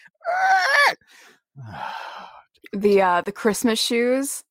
the 2.73 3.03
uh 3.03 3.21
the 3.23 3.33
Christmas 3.33 3.81
shoes. 3.81 4.45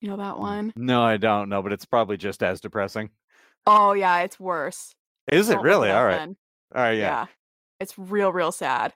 You 0.00 0.10
know 0.10 0.16
that 0.18 0.38
one? 0.38 0.72
No, 0.76 1.02
I 1.02 1.16
don't 1.16 1.48
know, 1.48 1.62
but 1.62 1.72
it's 1.72 1.86
probably 1.86 2.16
just 2.16 2.42
as 2.42 2.60
depressing. 2.60 3.10
Oh 3.66 3.94
yeah, 3.94 4.20
it's 4.20 4.38
worse. 4.38 4.94
Is 5.32 5.48
it 5.48 5.60
really? 5.60 5.90
All 5.90 6.04
right. 6.04 6.18
Then. 6.18 6.36
All 6.74 6.82
right, 6.82 6.92
yeah. 6.92 7.00
yeah. 7.00 7.26
It's 7.80 7.98
real, 7.98 8.32
real 8.32 8.52
sad. 8.52 8.92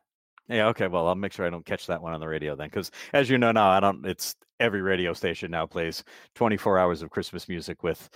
Yeah. 0.48 0.68
Okay. 0.68 0.86
Well, 0.86 1.06
I'll 1.06 1.14
make 1.14 1.32
sure 1.32 1.46
I 1.46 1.50
don't 1.50 1.64
catch 1.64 1.86
that 1.86 2.02
one 2.02 2.14
on 2.14 2.20
the 2.20 2.28
radio 2.28 2.56
then, 2.56 2.68
because 2.68 2.90
as 3.12 3.28
you 3.28 3.38
know 3.38 3.52
now, 3.52 3.68
I 3.70 3.80
don't. 3.80 4.04
It's 4.06 4.34
every 4.60 4.82
radio 4.82 5.12
station 5.12 5.50
now 5.50 5.66
plays 5.66 6.02
24 6.34 6.78
hours 6.78 7.02
of 7.02 7.10
Christmas 7.10 7.48
music 7.48 7.82
with 7.82 8.08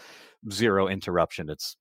zero 0.50 0.88
interruption. 0.88 1.50
It's 1.50 1.76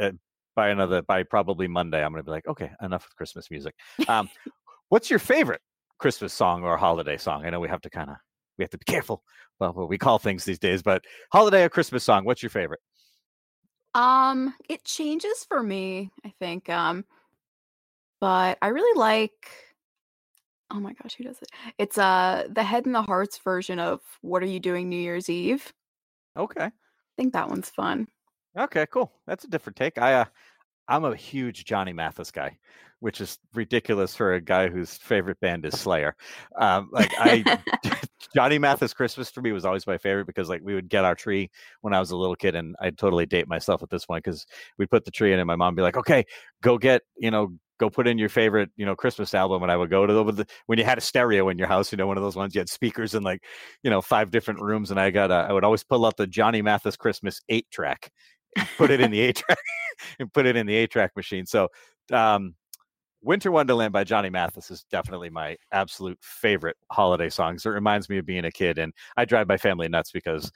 uh, 0.00 0.12
by 0.54 0.68
another 0.70 1.02
by 1.02 1.22
probably 1.22 1.68
Monday. 1.68 2.04
I'm 2.04 2.12
going 2.12 2.22
to 2.22 2.24
be 2.24 2.30
like, 2.30 2.46
okay, 2.46 2.70
enough 2.82 3.04
with 3.04 3.16
Christmas 3.16 3.50
music. 3.50 3.74
Um, 4.08 4.28
what's 4.88 5.10
your 5.10 5.18
favorite 5.18 5.60
Christmas 5.98 6.32
song 6.32 6.62
or 6.62 6.76
holiday 6.76 7.16
song? 7.16 7.44
I 7.44 7.50
know 7.50 7.60
we 7.60 7.68
have 7.68 7.82
to 7.82 7.90
kind 7.90 8.10
of 8.10 8.16
we 8.58 8.62
have 8.62 8.70
to 8.70 8.78
be 8.78 8.84
careful 8.84 9.22
about 9.58 9.76
what 9.76 9.88
we 9.88 9.98
call 9.98 10.18
things 10.18 10.44
these 10.44 10.58
days, 10.58 10.82
but 10.82 11.04
holiday 11.32 11.64
or 11.64 11.68
Christmas 11.68 12.04
song, 12.04 12.24
what's 12.24 12.42
your 12.42 12.50
favorite? 12.50 12.80
Um, 13.94 14.54
it 14.68 14.84
changes 14.84 15.44
for 15.48 15.62
me, 15.62 16.10
I 16.24 16.32
think. 16.38 16.68
Um, 16.68 17.04
but 18.20 18.58
I 18.62 18.68
really 18.68 18.98
like 18.98 19.48
oh 20.70 20.80
my 20.80 20.92
gosh, 20.94 21.14
who 21.16 21.24
does 21.24 21.40
it? 21.42 21.48
It's 21.78 21.98
uh 21.98 22.46
the 22.50 22.62
Head 22.62 22.86
and 22.86 22.94
the 22.94 23.02
Heart's 23.02 23.38
version 23.38 23.78
of 23.78 24.00
What 24.22 24.42
Are 24.42 24.46
You 24.46 24.60
Doing 24.60 24.88
New 24.88 24.96
Year's 24.96 25.28
Eve? 25.28 25.72
Okay. 26.36 26.64
I 26.64 26.72
think 27.16 27.32
that 27.32 27.48
one's 27.48 27.70
fun. 27.70 28.08
Okay, 28.58 28.86
cool. 28.92 29.12
That's 29.26 29.44
a 29.44 29.48
different 29.48 29.76
take. 29.76 29.98
I 29.98 30.14
uh, 30.14 30.24
I'm 30.88 31.04
a 31.04 31.14
huge 31.14 31.64
Johnny 31.64 31.92
Mathis 31.92 32.32
guy, 32.32 32.58
which 32.98 33.20
is 33.20 33.38
ridiculous 33.54 34.16
for 34.16 34.34
a 34.34 34.40
guy 34.40 34.68
whose 34.68 34.94
favorite 34.94 35.38
band 35.40 35.64
is 35.64 35.78
Slayer. 35.78 36.16
Um, 36.58 36.88
like 36.90 37.12
I, 37.16 37.60
Johnny 38.34 38.58
Mathis 38.58 38.92
Christmas 38.92 39.30
for 39.30 39.40
me 39.40 39.52
was 39.52 39.64
always 39.64 39.86
my 39.86 39.98
favorite 39.98 40.26
because 40.26 40.48
like 40.48 40.62
we 40.64 40.74
would 40.74 40.88
get 40.88 41.04
our 41.04 41.14
tree 41.14 41.48
when 41.82 41.94
I 41.94 42.00
was 42.00 42.10
a 42.10 42.16
little 42.16 42.34
kid, 42.34 42.56
and 42.56 42.74
I'd 42.80 42.98
totally 42.98 43.24
date 43.24 43.46
myself 43.46 43.84
at 43.84 43.90
this 43.90 44.04
point 44.04 44.24
because 44.24 44.46
we'd 44.78 44.90
put 44.90 45.04
the 45.04 45.12
tree 45.12 45.32
in, 45.32 45.38
and 45.38 45.46
my 45.46 45.56
mom 45.56 45.74
would 45.74 45.76
be 45.76 45.82
like, 45.82 45.96
"Okay, 45.96 46.24
go 46.62 46.76
get 46.76 47.02
you 47.16 47.30
know." 47.30 47.52
Go 47.80 47.88
put 47.88 48.06
in 48.06 48.18
your 48.18 48.28
favorite, 48.28 48.68
you 48.76 48.84
know, 48.84 48.94
Christmas 48.94 49.32
album, 49.32 49.62
and 49.62 49.72
I 49.72 49.76
would 49.76 49.88
go 49.88 50.06
to 50.06 50.12
the, 50.12 50.46
when 50.66 50.78
you 50.78 50.84
had 50.84 50.98
a 50.98 51.00
stereo 51.00 51.48
in 51.48 51.56
your 51.56 51.66
house, 51.66 51.90
you 51.90 51.96
know, 51.96 52.06
one 52.06 52.18
of 52.18 52.22
those 52.22 52.36
ones 52.36 52.54
you 52.54 52.60
had 52.60 52.68
speakers 52.68 53.14
in 53.14 53.22
like, 53.22 53.42
you 53.82 53.88
know, 53.88 54.02
five 54.02 54.30
different 54.30 54.60
rooms, 54.60 54.90
and 54.90 55.00
I 55.00 55.10
got, 55.10 55.30
a, 55.30 55.46
I 55.48 55.52
would 55.52 55.64
always 55.64 55.82
pull 55.82 56.04
out 56.04 56.18
the 56.18 56.26
Johnny 56.26 56.60
Mathis 56.60 56.94
Christmas 56.94 57.40
eight 57.48 57.66
track, 57.72 58.12
put 58.76 58.90
it 58.90 59.00
in 59.00 59.10
the 59.10 59.18
eight 59.20 59.36
track, 59.36 59.58
and 60.20 60.30
put 60.30 60.44
it 60.44 60.56
in 60.56 60.66
the 60.66 60.74
eight 60.74 60.90
track 60.90 61.12
machine. 61.16 61.46
So, 61.46 61.68
um, 62.12 62.54
Winter 63.22 63.50
Wonderland 63.50 63.94
by 63.94 64.04
Johnny 64.04 64.28
Mathis 64.28 64.70
is 64.70 64.84
definitely 64.90 65.30
my 65.30 65.56
absolute 65.72 66.18
favorite 66.20 66.76
holiday 66.92 67.30
songs. 67.30 67.64
It 67.64 67.70
reminds 67.70 68.10
me 68.10 68.18
of 68.18 68.26
being 68.26 68.44
a 68.44 68.52
kid, 68.52 68.78
and 68.78 68.92
I 69.16 69.24
drive 69.24 69.48
my 69.48 69.56
family 69.56 69.88
nuts 69.88 70.10
because 70.12 70.52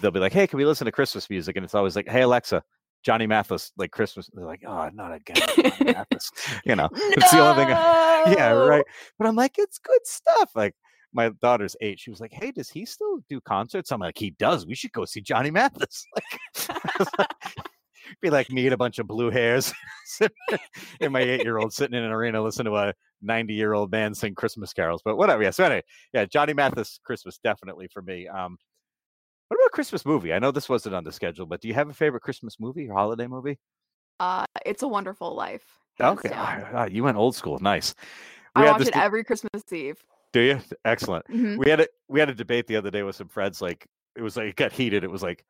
they'll 0.00 0.10
be 0.10 0.20
like, 0.20 0.32
"Hey, 0.32 0.46
can 0.46 0.58
we 0.58 0.66
listen 0.66 0.84
to 0.84 0.92
Christmas 0.92 1.28
music?" 1.30 1.56
And 1.56 1.64
it's 1.64 1.74
always 1.74 1.96
like, 1.96 2.08
"Hey, 2.08 2.22
Alexa, 2.22 2.62
Johnny 3.02 3.26
Mathis, 3.26 3.72
like 3.76 3.90
Christmas." 3.90 4.30
They're 4.32 4.44
like, 4.44 4.62
"Oh, 4.66 4.88
not 4.92 5.14
again, 5.14 5.36
Johnny 5.36 5.92
Mathis." 5.92 6.30
You 6.64 6.76
know, 6.76 6.88
it's 6.92 7.30
the 7.30 7.40
only 7.40 7.64
thing. 7.64 7.72
I, 7.72 8.34
yeah, 8.36 8.50
right. 8.50 8.84
But 9.18 9.28
I'm 9.28 9.36
like, 9.36 9.56
it's 9.58 9.78
good 9.78 10.04
stuff. 10.04 10.50
Like 10.54 10.74
my 11.12 11.30
daughter's 11.40 11.76
eight. 11.80 11.98
She 11.98 12.10
was 12.10 12.20
like, 12.20 12.32
"Hey, 12.32 12.50
does 12.52 12.68
he 12.70 12.84
still 12.84 13.18
do 13.28 13.40
concerts?" 13.40 13.92
I'm 13.92 14.00
like, 14.00 14.18
"He 14.18 14.30
does. 14.30 14.66
We 14.66 14.74
should 14.74 14.92
go 14.92 15.04
see 15.04 15.20
Johnny 15.20 15.50
Mathis." 15.50 16.04
Like, 16.14 17.28
be 18.20 18.30
like 18.30 18.50
me 18.50 18.66
and 18.66 18.74
a 18.74 18.76
bunch 18.76 18.98
of 18.98 19.06
blue 19.06 19.30
hairs 19.30 19.72
and 21.00 21.12
my 21.12 21.20
eight 21.20 21.44
year 21.44 21.58
old 21.58 21.72
sitting 21.72 21.96
in 21.96 22.04
an 22.04 22.10
arena 22.10 22.42
listening 22.42 22.72
to 22.72 22.76
a 22.76 22.94
90 23.22 23.54
year 23.54 23.72
old 23.72 23.90
man 23.90 24.14
sing 24.14 24.34
Christmas 24.34 24.72
carols. 24.72 25.02
But 25.04 25.16
whatever. 25.16 25.42
Yeah. 25.42 25.50
So 25.50 25.64
anyway, 25.64 25.82
yeah, 26.12 26.24
Johnny 26.24 26.52
Mathis 26.52 26.98
Christmas 27.04 27.38
definitely 27.42 27.88
for 27.92 28.02
me. 28.02 28.26
Um, 28.28 28.56
about 29.70 29.74
Christmas 29.74 30.04
movie? 30.04 30.32
I 30.32 30.38
know 30.38 30.50
this 30.50 30.68
wasn't 30.68 30.94
on 30.94 31.04
the 31.04 31.12
schedule, 31.12 31.46
but 31.46 31.60
do 31.60 31.68
you 31.68 31.74
have 31.74 31.88
a 31.88 31.92
favorite 31.92 32.22
Christmas 32.22 32.58
movie 32.58 32.88
or 32.88 32.94
holiday 32.94 33.26
movie? 33.26 33.58
Uh, 34.18 34.44
It's 34.66 34.82
a 34.82 34.88
Wonderful 34.88 35.34
Life. 35.34 35.64
Okay, 36.00 36.30
ah, 36.32 36.86
you 36.86 37.04
went 37.04 37.18
old 37.18 37.36
school. 37.36 37.58
Nice. 37.58 37.94
We 38.56 38.62
I 38.62 38.70
watch 38.72 38.82
it 38.82 38.96
every 38.96 39.22
Christmas 39.22 39.62
Eve. 39.70 40.02
Do 40.32 40.40
you? 40.40 40.60
Excellent. 40.84 41.26
Mhm. 41.28 41.58
We 41.58 41.68
had 41.68 41.80
a 41.80 41.88
we 42.08 42.20
had 42.20 42.30
a 42.30 42.34
debate 42.34 42.66
the 42.66 42.76
other 42.76 42.90
day 42.90 43.02
with 43.02 43.16
some 43.16 43.28
friends. 43.28 43.60
Like 43.60 43.86
it 44.16 44.22
was 44.22 44.36
like 44.36 44.48
it 44.48 44.56
got 44.56 44.72
heated. 44.72 45.04
It 45.04 45.10
was 45.10 45.22
like, 45.22 45.44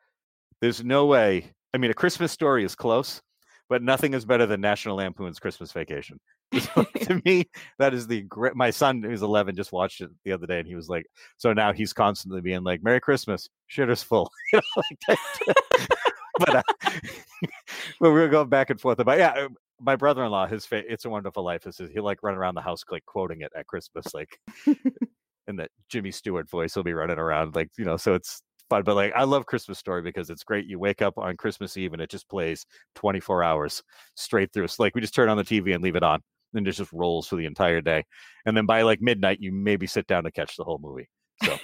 there's 0.60 0.82
no 0.82 1.06
way. 1.06 1.52
I 1.72 1.78
mean, 1.78 1.90
a 1.92 1.94
Christmas 1.94 2.32
story 2.32 2.64
is 2.64 2.74
close, 2.74 3.22
but 3.70 3.84
nothing 3.84 4.14
is 4.14 4.24
better 4.26 4.46
than 4.46 4.60
National 4.60 4.96
Lampoon's 4.96 5.38
Christmas 5.38 5.72
Vacation. 5.72 6.20
So 6.60 6.82
to 7.02 7.22
me, 7.24 7.48
that 7.78 7.94
is 7.94 8.08
the 8.08 8.22
great. 8.22 8.56
My 8.56 8.70
son, 8.70 9.04
who's 9.04 9.22
11, 9.22 9.54
just 9.54 9.70
watched 9.70 10.00
it 10.00 10.10
the 10.24 10.32
other 10.32 10.48
day, 10.48 10.58
and 10.58 10.66
he 10.66 10.74
was 10.74 10.88
like, 10.88 11.06
so 11.36 11.52
now 11.52 11.72
he's 11.72 11.92
constantly 11.92 12.40
being 12.40 12.64
like, 12.64 12.82
"Merry 12.82 13.00
Christmas, 13.00 13.48
shitter's 13.70 14.02
full," 14.02 14.28
you 14.52 14.58
know, 14.58 14.82
like 15.08 15.18
but 16.40 16.56
uh, 16.56 16.62
but 18.00 18.10
we 18.10 18.10
were 18.10 18.28
going 18.28 18.48
back 18.48 18.70
and 18.70 18.80
forth 18.80 18.98
about 18.98 19.18
yeah. 19.18 19.30
uh, 19.30 19.48
My 19.78 19.94
brother-in-law, 19.94 20.48
his 20.48 20.66
fa- 20.66 20.92
"It's 20.92 21.04
a 21.04 21.10
Wonderful 21.10 21.44
Life" 21.44 21.68
is 21.68 21.80
he'll 21.94 22.02
like 22.02 22.24
run 22.24 22.34
around 22.34 22.56
the 22.56 22.62
house 22.62 22.82
like 22.90 23.06
quoting 23.06 23.42
it 23.42 23.52
at 23.56 23.68
Christmas, 23.68 24.12
like 24.12 24.40
in 25.46 25.54
that 25.54 25.70
Jimmy 25.88 26.10
Stewart 26.10 26.50
voice. 26.50 26.74
He'll 26.74 26.82
be 26.82 26.94
running 26.94 27.18
around 27.20 27.54
like 27.54 27.68
you 27.78 27.84
know. 27.84 27.96
So 27.96 28.14
it's 28.14 28.42
fun, 28.70 28.82
but 28.84 28.94
like 28.94 29.12
I 29.14 29.24
love 29.24 29.44
Christmas 29.44 29.78
Story 29.78 30.00
because 30.00 30.30
it's 30.30 30.44
great. 30.44 30.66
You 30.66 30.78
wake 30.78 31.02
up 31.02 31.18
on 31.18 31.36
Christmas 31.36 31.76
Eve 31.76 31.92
and 31.92 32.00
it 32.00 32.08
just 32.08 32.28
plays 32.28 32.64
24 32.94 33.42
hours 33.44 33.82
straight 34.14 34.52
through. 34.52 34.64
It's 34.64 34.78
like 34.78 34.94
we 34.94 35.02
just 35.02 35.14
turn 35.14 35.28
on 35.28 35.36
the 35.36 35.44
TV 35.44 35.74
and 35.74 35.84
leave 35.84 35.96
it 35.96 36.02
on, 36.02 36.22
and 36.54 36.66
it 36.66 36.72
just 36.72 36.92
rolls 36.92 37.26
for 37.26 37.36
the 37.36 37.44
entire 37.44 37.82
day. 37.82 38.04
And 38.46 38.56
then 38.56 38.64
by 38.64 38.82
like 38.82 39.02
midnight, 39.02 39.40
you 39.40 39.52
maybe 39.52 39.86
sit 39.86 40.06
down 40.06 40.24
to 40.24 40.30
catch 40.30 40.56
the 40.56 40.64
whole 40.64 40.78
movie. 40.78 41.10
So 41.44 41.58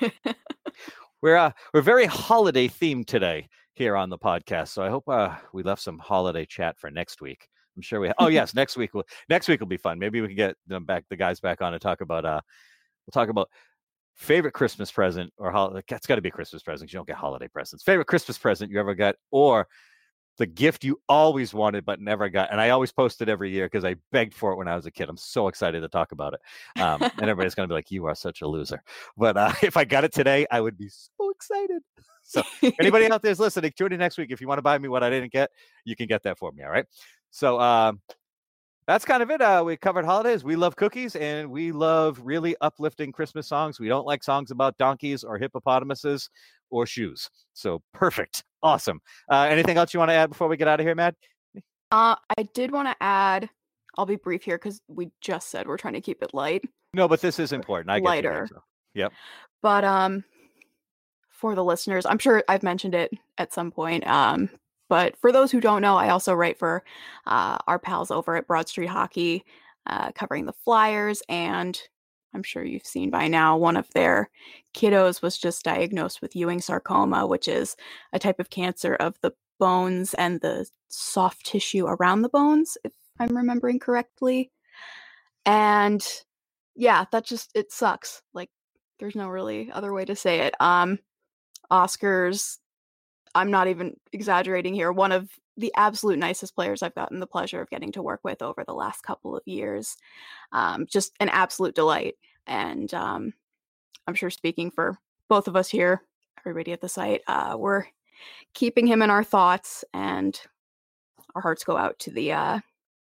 we're 1.23 1.37
uh, 1.37 1.53
we're 1.73 1.83
very 1.83 2.07
holiday 2.07 2.69
themed 2.69 3.07
today 3.07 3.49
here 3.75 3.97
on 3.97 4.11
the 4.11 4.19
podcast. 4.19 4.69
So 4.69 4.83
I 4.83 4.91
hope 4.91 5.09
uh, 5.09 5.35
we 5.53 5.63
left 5.63 5.83
some 5.83 5.99
holiday 5.99 6.45
chat 6.45 6.79
for 6.79 6.91
next 6.91 7.23
week. 7.23 7.49
I'm 7.77 7.83
sure 7.83 8.01
we. 8.01 8.11
oh 8.19 8.29
yes, 8.29 8.55
next 8.55 8.77
week 8.77 8.95
will 8.95 9.05
next 9.29 9.49
week 9.49 9.61
will 9.61 9.67
be 9.67 9.77
fun. 9.77 9.99
Maybe 9.99 10.21
we 10.21 10.29
can 10.29 10.37
get 10.37 10.57
them 10.67 10.85
back, 10.85 11.05
the 11.09 11.17
guys 11.17 11.41
back 11.41 11.63
on 11.63 11.73
and 11.73 11.81
talk 11.81 12.01
about. 12.01 12.25
Uh, 12.25 12.41
we'll 13.07 13.13
talk 13.13 13.29
about 13.29 13.51
favorite 14.17 14.53
Christmas 14.53 14.91
present 14.91 15.33
or 15.39 15.51
holiday. 15.51 15.83
It's 15.89 16.07
got 16.07 16.17
to 16.17 16.23
be 16.23 16.31
a 16.31 16.33
Christmas 16.33 16.63
present. 16.63 16.93
You 16.93 16.99
don't 16.99 17.07
get 17.07 17.17
holiday 17.17 17.49
presents. 17.49 17.85
Favorite 17.85 18.07
Christmas 18.07 18.39
present 18.39 18.71
you 18.71 18.81
ever 18.81 18.95
got, 18.95 19.17
or 19.31 19.69
the 20.39 20.47
gift 20.47 20.85
you 20.85 21.01
always 21.09 21.55
wanted 21.55 21.85
but 21.85 22.01
never 22.01 22.29
got. 22.29 22.51
And 22.51 22.61
I 22.61 22.71
always 22.71 22.93
post 22.93 23.23
it 23.23 23.29
every 23.29 23.51
year 23.51 23.67
because 23.67 23.85
I 23.85 23.97
begged 24.13 24.35
for 24.35 24.53
it 24.53 24.57
when 24.57 24.69
I 24.69 24.77
was 24.77 24.87
a 24.87 24.91
kid. 24.91 25.09
I'm 25.09 25.17
so 25.17 25.49
excited 25.49 25.81
to 25.81 25.89
talk 25.89 26.13
about 26.13 26.35
it. 26.35 26.81
Um, 26.81 27.03
and 27.03 27.23
everybody's 27.23 27.55
going 27.55 27.69
to 27.69 27.73
be 27.73 27.77
like, 27.77 27.91
"You 27.91 28.07
are 28.07 28.15
such 28.15 28.43
a 28.43 28.49
loser." 28.49 28.83
But 29.17 29.37
uh, 29.37 29.53
if 29.63 29.77
I 29.77 29.85
got 29.85 30.05
it 30.05 30.13
today, 30.13 30.47
I 30.51 30.61
would 30.61 30.79
be 30.79 30.89
so 30.89 31.31
excited. 31.31 31.83
So 32.29 32.43
anybody 32.81 33.09
out 33.13 33.23
there 33.23 33.31
is 33.31 33.39
listening, 33.39 33.71
tune 33.79 33.93
in 33.93 34.01
next 34.01 34.19
week. 34.19 34.33
If 34.33 34.41
you 34.41 34.49
want 34.49 34.59
to 34.59 34.63
buy 34.63 34.77
me 34.79 34.89
what 34.89 35.05
I 35.05 35.11
didn't 35.11 35.31
get, 35.31 35.49
you 35.85 35.95
can 35.95 36.09
get 36.09 36.25
that 36.25 36.39
for 36.39 36.51
me. 36.51 36.65
All 36.65 36.71
right. 36.71 36.85
So 37.31 37.61
um, 37.61 38.01
that's 38.87 39.05
kind 39.05 39.23
of 39.23 39.31
it. 39.31 39.41
Uh, 39.41 39.63
we 39.67 39.77
covered 39.77 40.05
holidays. 40.05 40.45
We 40.45 40.57
love 40.57 40.77
cookies 40.77 41.17
and 41.17 41.51
we 41.51 41.73
love 41.73 42.21
really 42.23 42.55
uplifting 42.61 43.13
Christmas 43.13 43.49
songs. 43.49 43.81
We 43.81 43.89
don't 43.89 44.07
like 44.07 44.23
songs 44.23 44.51
about 44.51 44.79
donkeys 44.79 45.25
or 45.25 45.39
hippopotamuses 45.39 46.29
or 46.71 46.87
shoes. 46.87 47.29
So 47.53 47.83
perfect. 47.93 48.45
Awesome. 48.63 49.01
Uh, 49.31 49.47
anything 49.49 49.77
else 49.77 49.93
you 49.93 49.99
want 49.99 50.11
to 50.11 50.15
add 50.15 50.29
before 50.29 50.49
we 50.49 50.57
get 50.57 50.69
out 50.69 50.81
of 50.81 50.87
here, 50.87 50.95
Matt? 50.95 51.15
Uh, 51.91 52.17
I 52.37 52.43
did 52.55 52.71
want 52.71 52.89
to 52.89 52.97
add. 53.01 53.49
I'll 53.99 54.07
be 54.07 54.17
brief 54.17 54.43
here 54.43 54.59
because 54.59 54.81
we 54.89 55.11
just 55.21 55.51
said 55.51 55.67
we're 55.67 55.79
trying 55.79 55.95
to 55.95 56.01
keep 56.01 56.23
it 56.23 56.35
light, 56.35 56.63
No, 56.93 57.09
but 57.09 57.21
this 57.21 57.39
is 57.39 57.53
important. 57.53 57.91
I 57.91 57.99
get 57.99 58.05
lighter. 58.05 58.49
Yep. 58.95 59.13
But 59.63 59.85
um, 59.85 60.25
for 61.31 61.55
the 61.55 61.65
listeners, 61.65 62.05
I'm 62.05 62.19
sure 62.19 62.45
I've 62.49 62.63
mentioned 62.63 62.95
it 62.95 63.11
at 63.39 63.53
some 63.55 63.71
point. 63.71 64.07
Um, 64.07 64.51
but 64.89 65.17
for 65.17 65.33
those 65.33 65.51
who 65.51 65.61
don't 65.61 65.83
know, 65.83 65.97
I 65.97 66.11
also 66.11 66.35
write 66.35 66.59
for 66.59 66.85
uh, 67.27 67.59
our 67.67 67.79
pals 67.79 68.11
over 68.11 68.37
at 68.37 68.47
Broad 68.47 68.69
Street 68.69 68.89
Hockey, 68.89 69.45
uh, 69.87 70.13
covering 70.13 70.47
the 70.47 70.53
Flyers. 70.53 71.23
And 71.29 71.81
I'm 72.35 72.43
sure 72.43 72.65
you've 72.65 72.87
seen 72.87 73.11
by 73.11 73.29
now, 73.29 73.57
one 73.57 73.77
of 73.77 73.91
their 73.93 74.31
kiddos 74.75 75.23
was 75.23 75.39
just 75.39 75.65
diagnosed 75.65 76.21
with 76.21 76.37
Ewing 76.37 76.61
sarcoma, 76.61 77.27
which 77.27 77.49
is 77.49 77.77
a 78.13 78.19
type 78.19 78.39
of 78.39 78.51
cancer 78.51 78.95
of 78.95 79.15
the 79.23 79.33
bones 79.59 80.15
and 80.15 80.41
the 80.41 80.69
soft 80.89 81.47
tissue 81.47 81.87
around 81.87 82.23
the 82.23 82.29
bones, 82.29 82.77
if 82.85 82.93
I'm 83.19 83.37
remembering 83.37 83.79
correctly. 83.79 84.51
And 85.45 86.07
yeah, 86.75 87.07
that 87.13 87.25
just 87.25 87.51
it 87.55 87.73
sucks. 87.73 88.23
Like 88.35 88.51
there's 88.99 89.17
no 89.17 89.29
really 89.29 89.71
other 89.73 89.93
way 89.93 90.05
to 90.05 90.17
say 90.17 90.41
it. 90.41 90.55
Um 90.61 90.99
Oskar's, 91.71 92.59
I'm 93.37 93.51
not 93.51 93.69
even 93.69 93.97
exaggerating 94.13 94.75
here, 94.75 94.93
one 94.93 95.13
of 95.13 95.31
the 95.57 95.73
absolute 95.77 96.19
nicest 96.19 96.55
players 96.55 96.83
I've 96.83 96.95
gotten 96.95 97.21
the 97.21 97.27
pleasure 97.27 97.61
of 97.61 97.71
getting 97.71 97.93
to 97.93 98.03
work 98.03 98.21
with 98.25 98.43
over 98.43 98.65
the 98.65 98.75
last 98.75 99.03
couple 99.03 99.37
of 99.37 99.43
years. 99.47 99.97
Um, 100.53 100.87
just 100.87 101.13
an 101.21 101.29
absolute 101.31 101.75
delight. 101.75 102.15
And 102.47 102.93
um, 102.93 103.33
I'm 104.07 104.15
sure 104.15 104.31
speaking 104.31 104.71
for 104.71 104.99
both 105.29 105.49
of 105.49 105.57
us 105.57 105.69
here, 105.69 106.03
everybody 106.39 106.73
at 106.73 106.81
the 106.81 106.89
site, 106.89 107.23
uh, 107.27 107.57
we're 107.59 107.85
keeping 108.55 108.87
him 108.87 109.03
in 109.03 109.11
our 109.11 109.25
thoughts 109.25 109.85
and 109.93 110.41
our 111.35 111.43
hearts 111.43 111.65
go 111.65 111.77
out 111.77 111.99
to 111.99 112.11
the 112.11 112.33
uh 112.33 112.59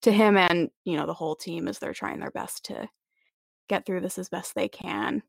to 0.01 0.11
him 0.11 0.37
and 0.37 0.71
you 0.85 0.97
know 0.97 1.05
the 1.05 1.13
whole 1.13 1.37
team 1.37 1.69
as 1.69 1.79
they're 1.79 1.93
trying 1.93 2.21
their 2.21 2.31
best 2.31 2.65
to 2.65 2.89
get 3.69 3.85
through 3.85 4.01
this 4.01 4.19
as 4.19 4.29
best 4.29 4.55
they 4.55 4.69
can. 4.69 5.23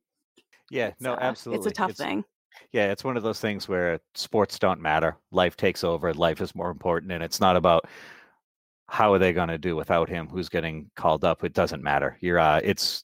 Yeah. 0.70 0.88
It's, 0.88 1.02
no, 1.02 1.14
uh, 1.14 1.20
absolutely. 1.20 1.68
It's 1.68 1.68
a 1.68 1.76
tough 1.76 1.94
thing. 1.94 2.24
Yeah, 2.72 2.92
it's 2.92 3.04
one 3.04 3.18
of 3.18 3.24
those 3.24 3.40
things 3.40 3.68
where 3.68 4.00
sports 4.16 4.60
don't 4.60 4.82
matter. 4.82 5.18
Life 5.32 5.56
takes 5.58 5.84
over. 5.84 6.14
Life 6.14 6.42
is 6.42 6.56
more 6.56 6.70
important, 6.70 7.12
and 7.12 7.24
it's 7.24 7.40
not 7.40 7.56
about 7.56 7.86
how 8.88 9.14
are 9.14 9.20
they 9.20 9.34
going 9.34 9.50
to 9.50 9.58
do 9.58 9.76
without 9.76 10.10
him. 10.10 10.28
Who's 10.28 10.50
getting 10.50 10.90
called 10.96 11.24
up? 11.24 11.44
It 11.44 11.54
doesn't 11.54 11.84
matter. 11.84 12.18
You're. 12.22 12.40
Uh, 12.40 12.62
it's 12.64 13.04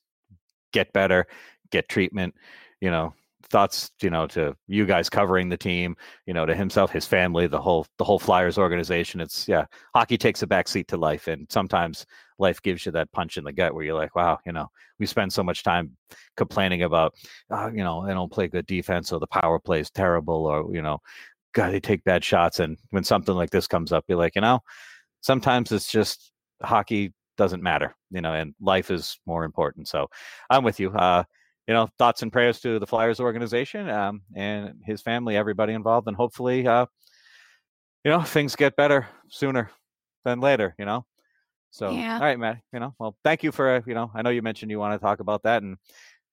get 0.74 0.92
better, 0.94 1.28
get 1.72 1.90
treatment. 1.90 2.36
You 2.82 2.92
know, 2.92 3.14
thoughts 3.52 3.92
you 4.02 4.10
know 4.10 4.26
to 4.26 4.56
you 4.68 4.86
guys 4.86 5.10
covering 5.10 5.50
the 5.50 5.58
team 5.58 5.96
you 6.26 6.34
know 6.34 6.46
to 6.46 6.56
himself 6.56 6.90
his 6.90 7.06
family 7.06 7.48
the 7.48 7.60
whole 7.60 7.86
the 7.98 8.04
whole 8.04 8.18
flyers 8.18 8.58
organization 8.58 9.20
it's 9.20 9.48
yeah 9.48 9.66
hockey 9.94 10.18
takes 10.18 10.42
a 10.42 10.48
backseat 10.48 10.88
to 10.88 10.98
life 10.98 11.28
and 11.28 11.46
sometimes 11.50 12.06
life 12.42 12.62
gives 12.62 12.86
you 12.86 12.92
that 12.92 13.12
punch 13.12 13.38
in 13.38 13.44
the 13.44 13.54
gut 13.54 13.74
where 13.74 13.86
you're 13.86 13.96
like 13.96 14.16
wow 14.16 14.38
you 14.46 14.52
know 14.52 14.68
we 15.00 15.06
spend 15.06 15.32
so 15.32 15.44
much 15.44 15.64
time 15.64 15.96
complaining 16.36 16.84
about 16.84 17.14
uh, 17.52 17.70
you 17.74 17.84
know 17.84 18.06
they 18.06 18.14
don't 18.14 18.32
play 18.32 18.48
good 18.48 18.66
defense 18.66 19.12
or 19.12 19.20
the 19.20 19.28
power 19.28 19.60
play 19.60 19.80
is 19.80 19.90
terrible 19.90 20.46
or 20.46 20.74
you 20.74 20.82
know 20.82 21.00
god 21.54 21.72
they 21.72 21.80
take 21.80 22.04
bad 22.04 22.24
shots 22.24 22.60
and 22.60 22.78
when 22.90 23.04
something 23.04 23.36
like 23.36 23.50
this 23.50 23.68
comes 23.68 23.92
up 23.92 24.04
you're 24.08 24.18
like 24.18 24.36
you 24.36 24.42
know 24.42 24.60
sometimes 25.22 25.72
it's 25.72 25.90
just 25.90 26.32
hockey 26.62 27.14
doesn't 27.38 27.64
matter 27.64 27.96
you 28.10 28.22
know 28.22 28.34
and 28.34 28.54
life 28.60 28.92
is 28.92 29.20
more 29.26 29.46
important 29.46 29.88
so 29.88 30.08
i'm 30.50 30.64
with 30.64 30.80
you 30.80 30.92
uh 30.92 31.24
you 31.68 31.74
know, 31.74 31.88
thoughts 31.98 32.22
and 32.22 32.34
prayers 32.34 32.60
to 32.60 32.80
the 32.80 32.88
Flyers 32.88 33.20
organization 33.20 33.90
um, 33.90 34.24
and 34.36 34.82
his 34.84 35.02
family, 35.02 35.38
everybody 35.38 35.74
involved, 35.74 36.08
and 36.08 36.18
hopefully, 36.18 36.68
uh, 36.68 36.86
you 38.04 38.12
know, 38.12 38.22
things 38.22 38.56
get 38.56 38.76
better 38.76 39.08
sooner 39.30 39.70
than 40.26 40.40
later. 40.40 40.76
You 40.78 40.86
know, 40.86 41.06
so 41.72 41.90
yeah. 41.90 42.16
all 42.16 42.22
right, 42.22 42.38
Matt. 42.38 42.60
You 42.74 42.80
know, 42.80 42.94
well, 43.00 43.16
thank 43.24 43.44
you 43.44 43.52
for 43.52 43.84
you 43.88 43.94
know, 43.94 44.12
I 44.14 44.22
know 44.22 44.30
you 44.30 44.42
mentioned 44.42 44.70
you 44.70 44.80
want 44.80 45.00
to 45.00 45.04
talk 45.04 45.20
about 45.20 45.44
that, 45.44 45.64
and 45.64 45.78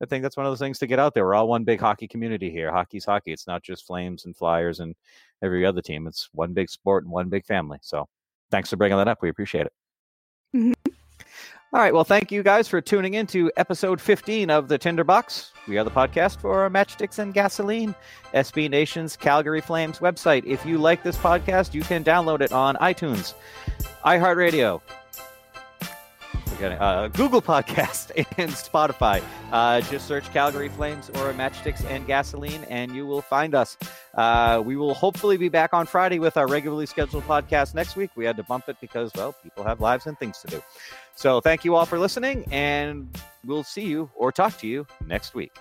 I 0.03 0.07
think 0.07 0.23
that's 0.23 0.37
one 0.37 0.47
of 0.47 0.53
those 0.53 0.59
things 0.59 0.79
to 0.81 0.87
get 0.87 0.99
out 0.99 1.15
there. 1.15 1.25
We're 1.25 1.35
all 1.35 1.49
one 1.49 1.65
big 1.65 1.81
hockey 1.81 2.07
community 2.07 2.51
here. 2.51 2.71
Hockey's 2.71 3.05
hockey. 3.05 3.33
It's 3.33 3.47
not 3.47 3.63
just 3.63 3.87
Flames 3.87 4.27
and 4.27 4.37
Flyers 4.37 4.81
and 4.81 4.95
every 5.43 5.65
other 5.65 5.81
team. 5.81 6.07
It's 6.07 6.29
one 6.33 6.53
big 6.53 6.69
sport 6.69 7.05
and 7.05 7.13
one 7.13 7.29
big 7.29 7.47
family. 7.47 7.79
So, 7.83 8.07
thanks 8.51 8.71
for 8.71 8.77
bringing 8.77 8.99
that 8.99 9.09
up. 9.09 9.19
We 9.23 9.29
appreciate 9.29 9.67
it. 9.67 9.73
Mm-hmm. 10.55 10.93
All 11.71 11.81
right. 11.81 11.93
Well, 11.93 12.05
thank 12.05 12.33
you 12.33 12.43
guys 12.43 12.67
for 12.67 12.81
tuning 12.81 13.13
in 13.13 13.27
to 13.27 13.53
episode 13.59 14.01
15 14.01 14.49
of 14.49 14.69
the 14.69 14.79
Tinderbox. 14.79 15.53
We 15.67 15.77
are 15.77 15.85
the 15.85 15.91
podcast 15.91 16.41
for 16.41 16.69
Matchsticks 16.71 17.19
and 17.19 17.35
Gasoline, 17.35 17.95
SB 18.33 18.71
Nation's 18.71 19.19
Calgary 19.19 19.61
Flames 19.61 19.99
website. 19.99 20.47
If 20.47 20.65
you 20.65 20.79
like 20.79 21.03
this 21.03 21.19
podcast, 21.19 21.75
you 21.75 21.83
can 21.83 22.03
download 22.03 22.41
it 22.41 22.53
on 22.53 22.77
iTunes, 22.77 23.35
iHeartRadio, 24.03 24.81
uh, 26.63 27.09
Google 27.09 27.43
Podcast 27.43 28.11
and 28.39 28.51
Spotify. 28.51 29.23
Uh, 29.53 29.81
just 29.83 30.07
search 30.07 30.31
Calgary 30.33 30.69
Flames 30.69 31.09
or 31.11 31.33
Matchsticks 31.33 31.85
and 31.91 32.07
Gasoline, 32.07 32.65
and 32.65 32.95
you 32.95 33.07
will 33.07 33.23
find 33.23 33.55
us. 33.55 33.77
Uh, 34.15 34.63
we 34.65 34.77
will 34.77 34.95
hopefully 34.95 35.37
be 35.37 35.49
back 35.49 35.73
on 35.73 35.87
Friday 35.87 36.19
with 36.19 36.37
our 36.37 36.47
regularly 36.47 36.87
scheduled 36.87 37.25
podcast 37.25 37.75
next 37.75 37.97
week. 37.97 38.11
We 38.17 38.25
had 38.25 38.37
to 38.37 38.43
bump 38.43 38.69
it 38.69 38.77
because, 38.81 39.13
well, 39.15 39.35
people 39.43 39.65
have 39.65 39.81
lives 39.81 40.07
and 40.07 40.19
things 40.19 40.39
to 40.39 40.49
do. 40.49 40.63
So 41.15 41.41
thank 41.41 41.65
you 41.65 41.75
all 41.75 41.87
for 41.87 41.99
listening, 41.99 42.47
and 42.51 43.09
we'll 43.45 43.65
see 43.65 43.85
you 43.85 44.11
or 44.15 44.33
talk 44.33 44.57
to 44.59 44.67
you 44.67 44.87
next 45.07 45.35
week. 45.35 45.53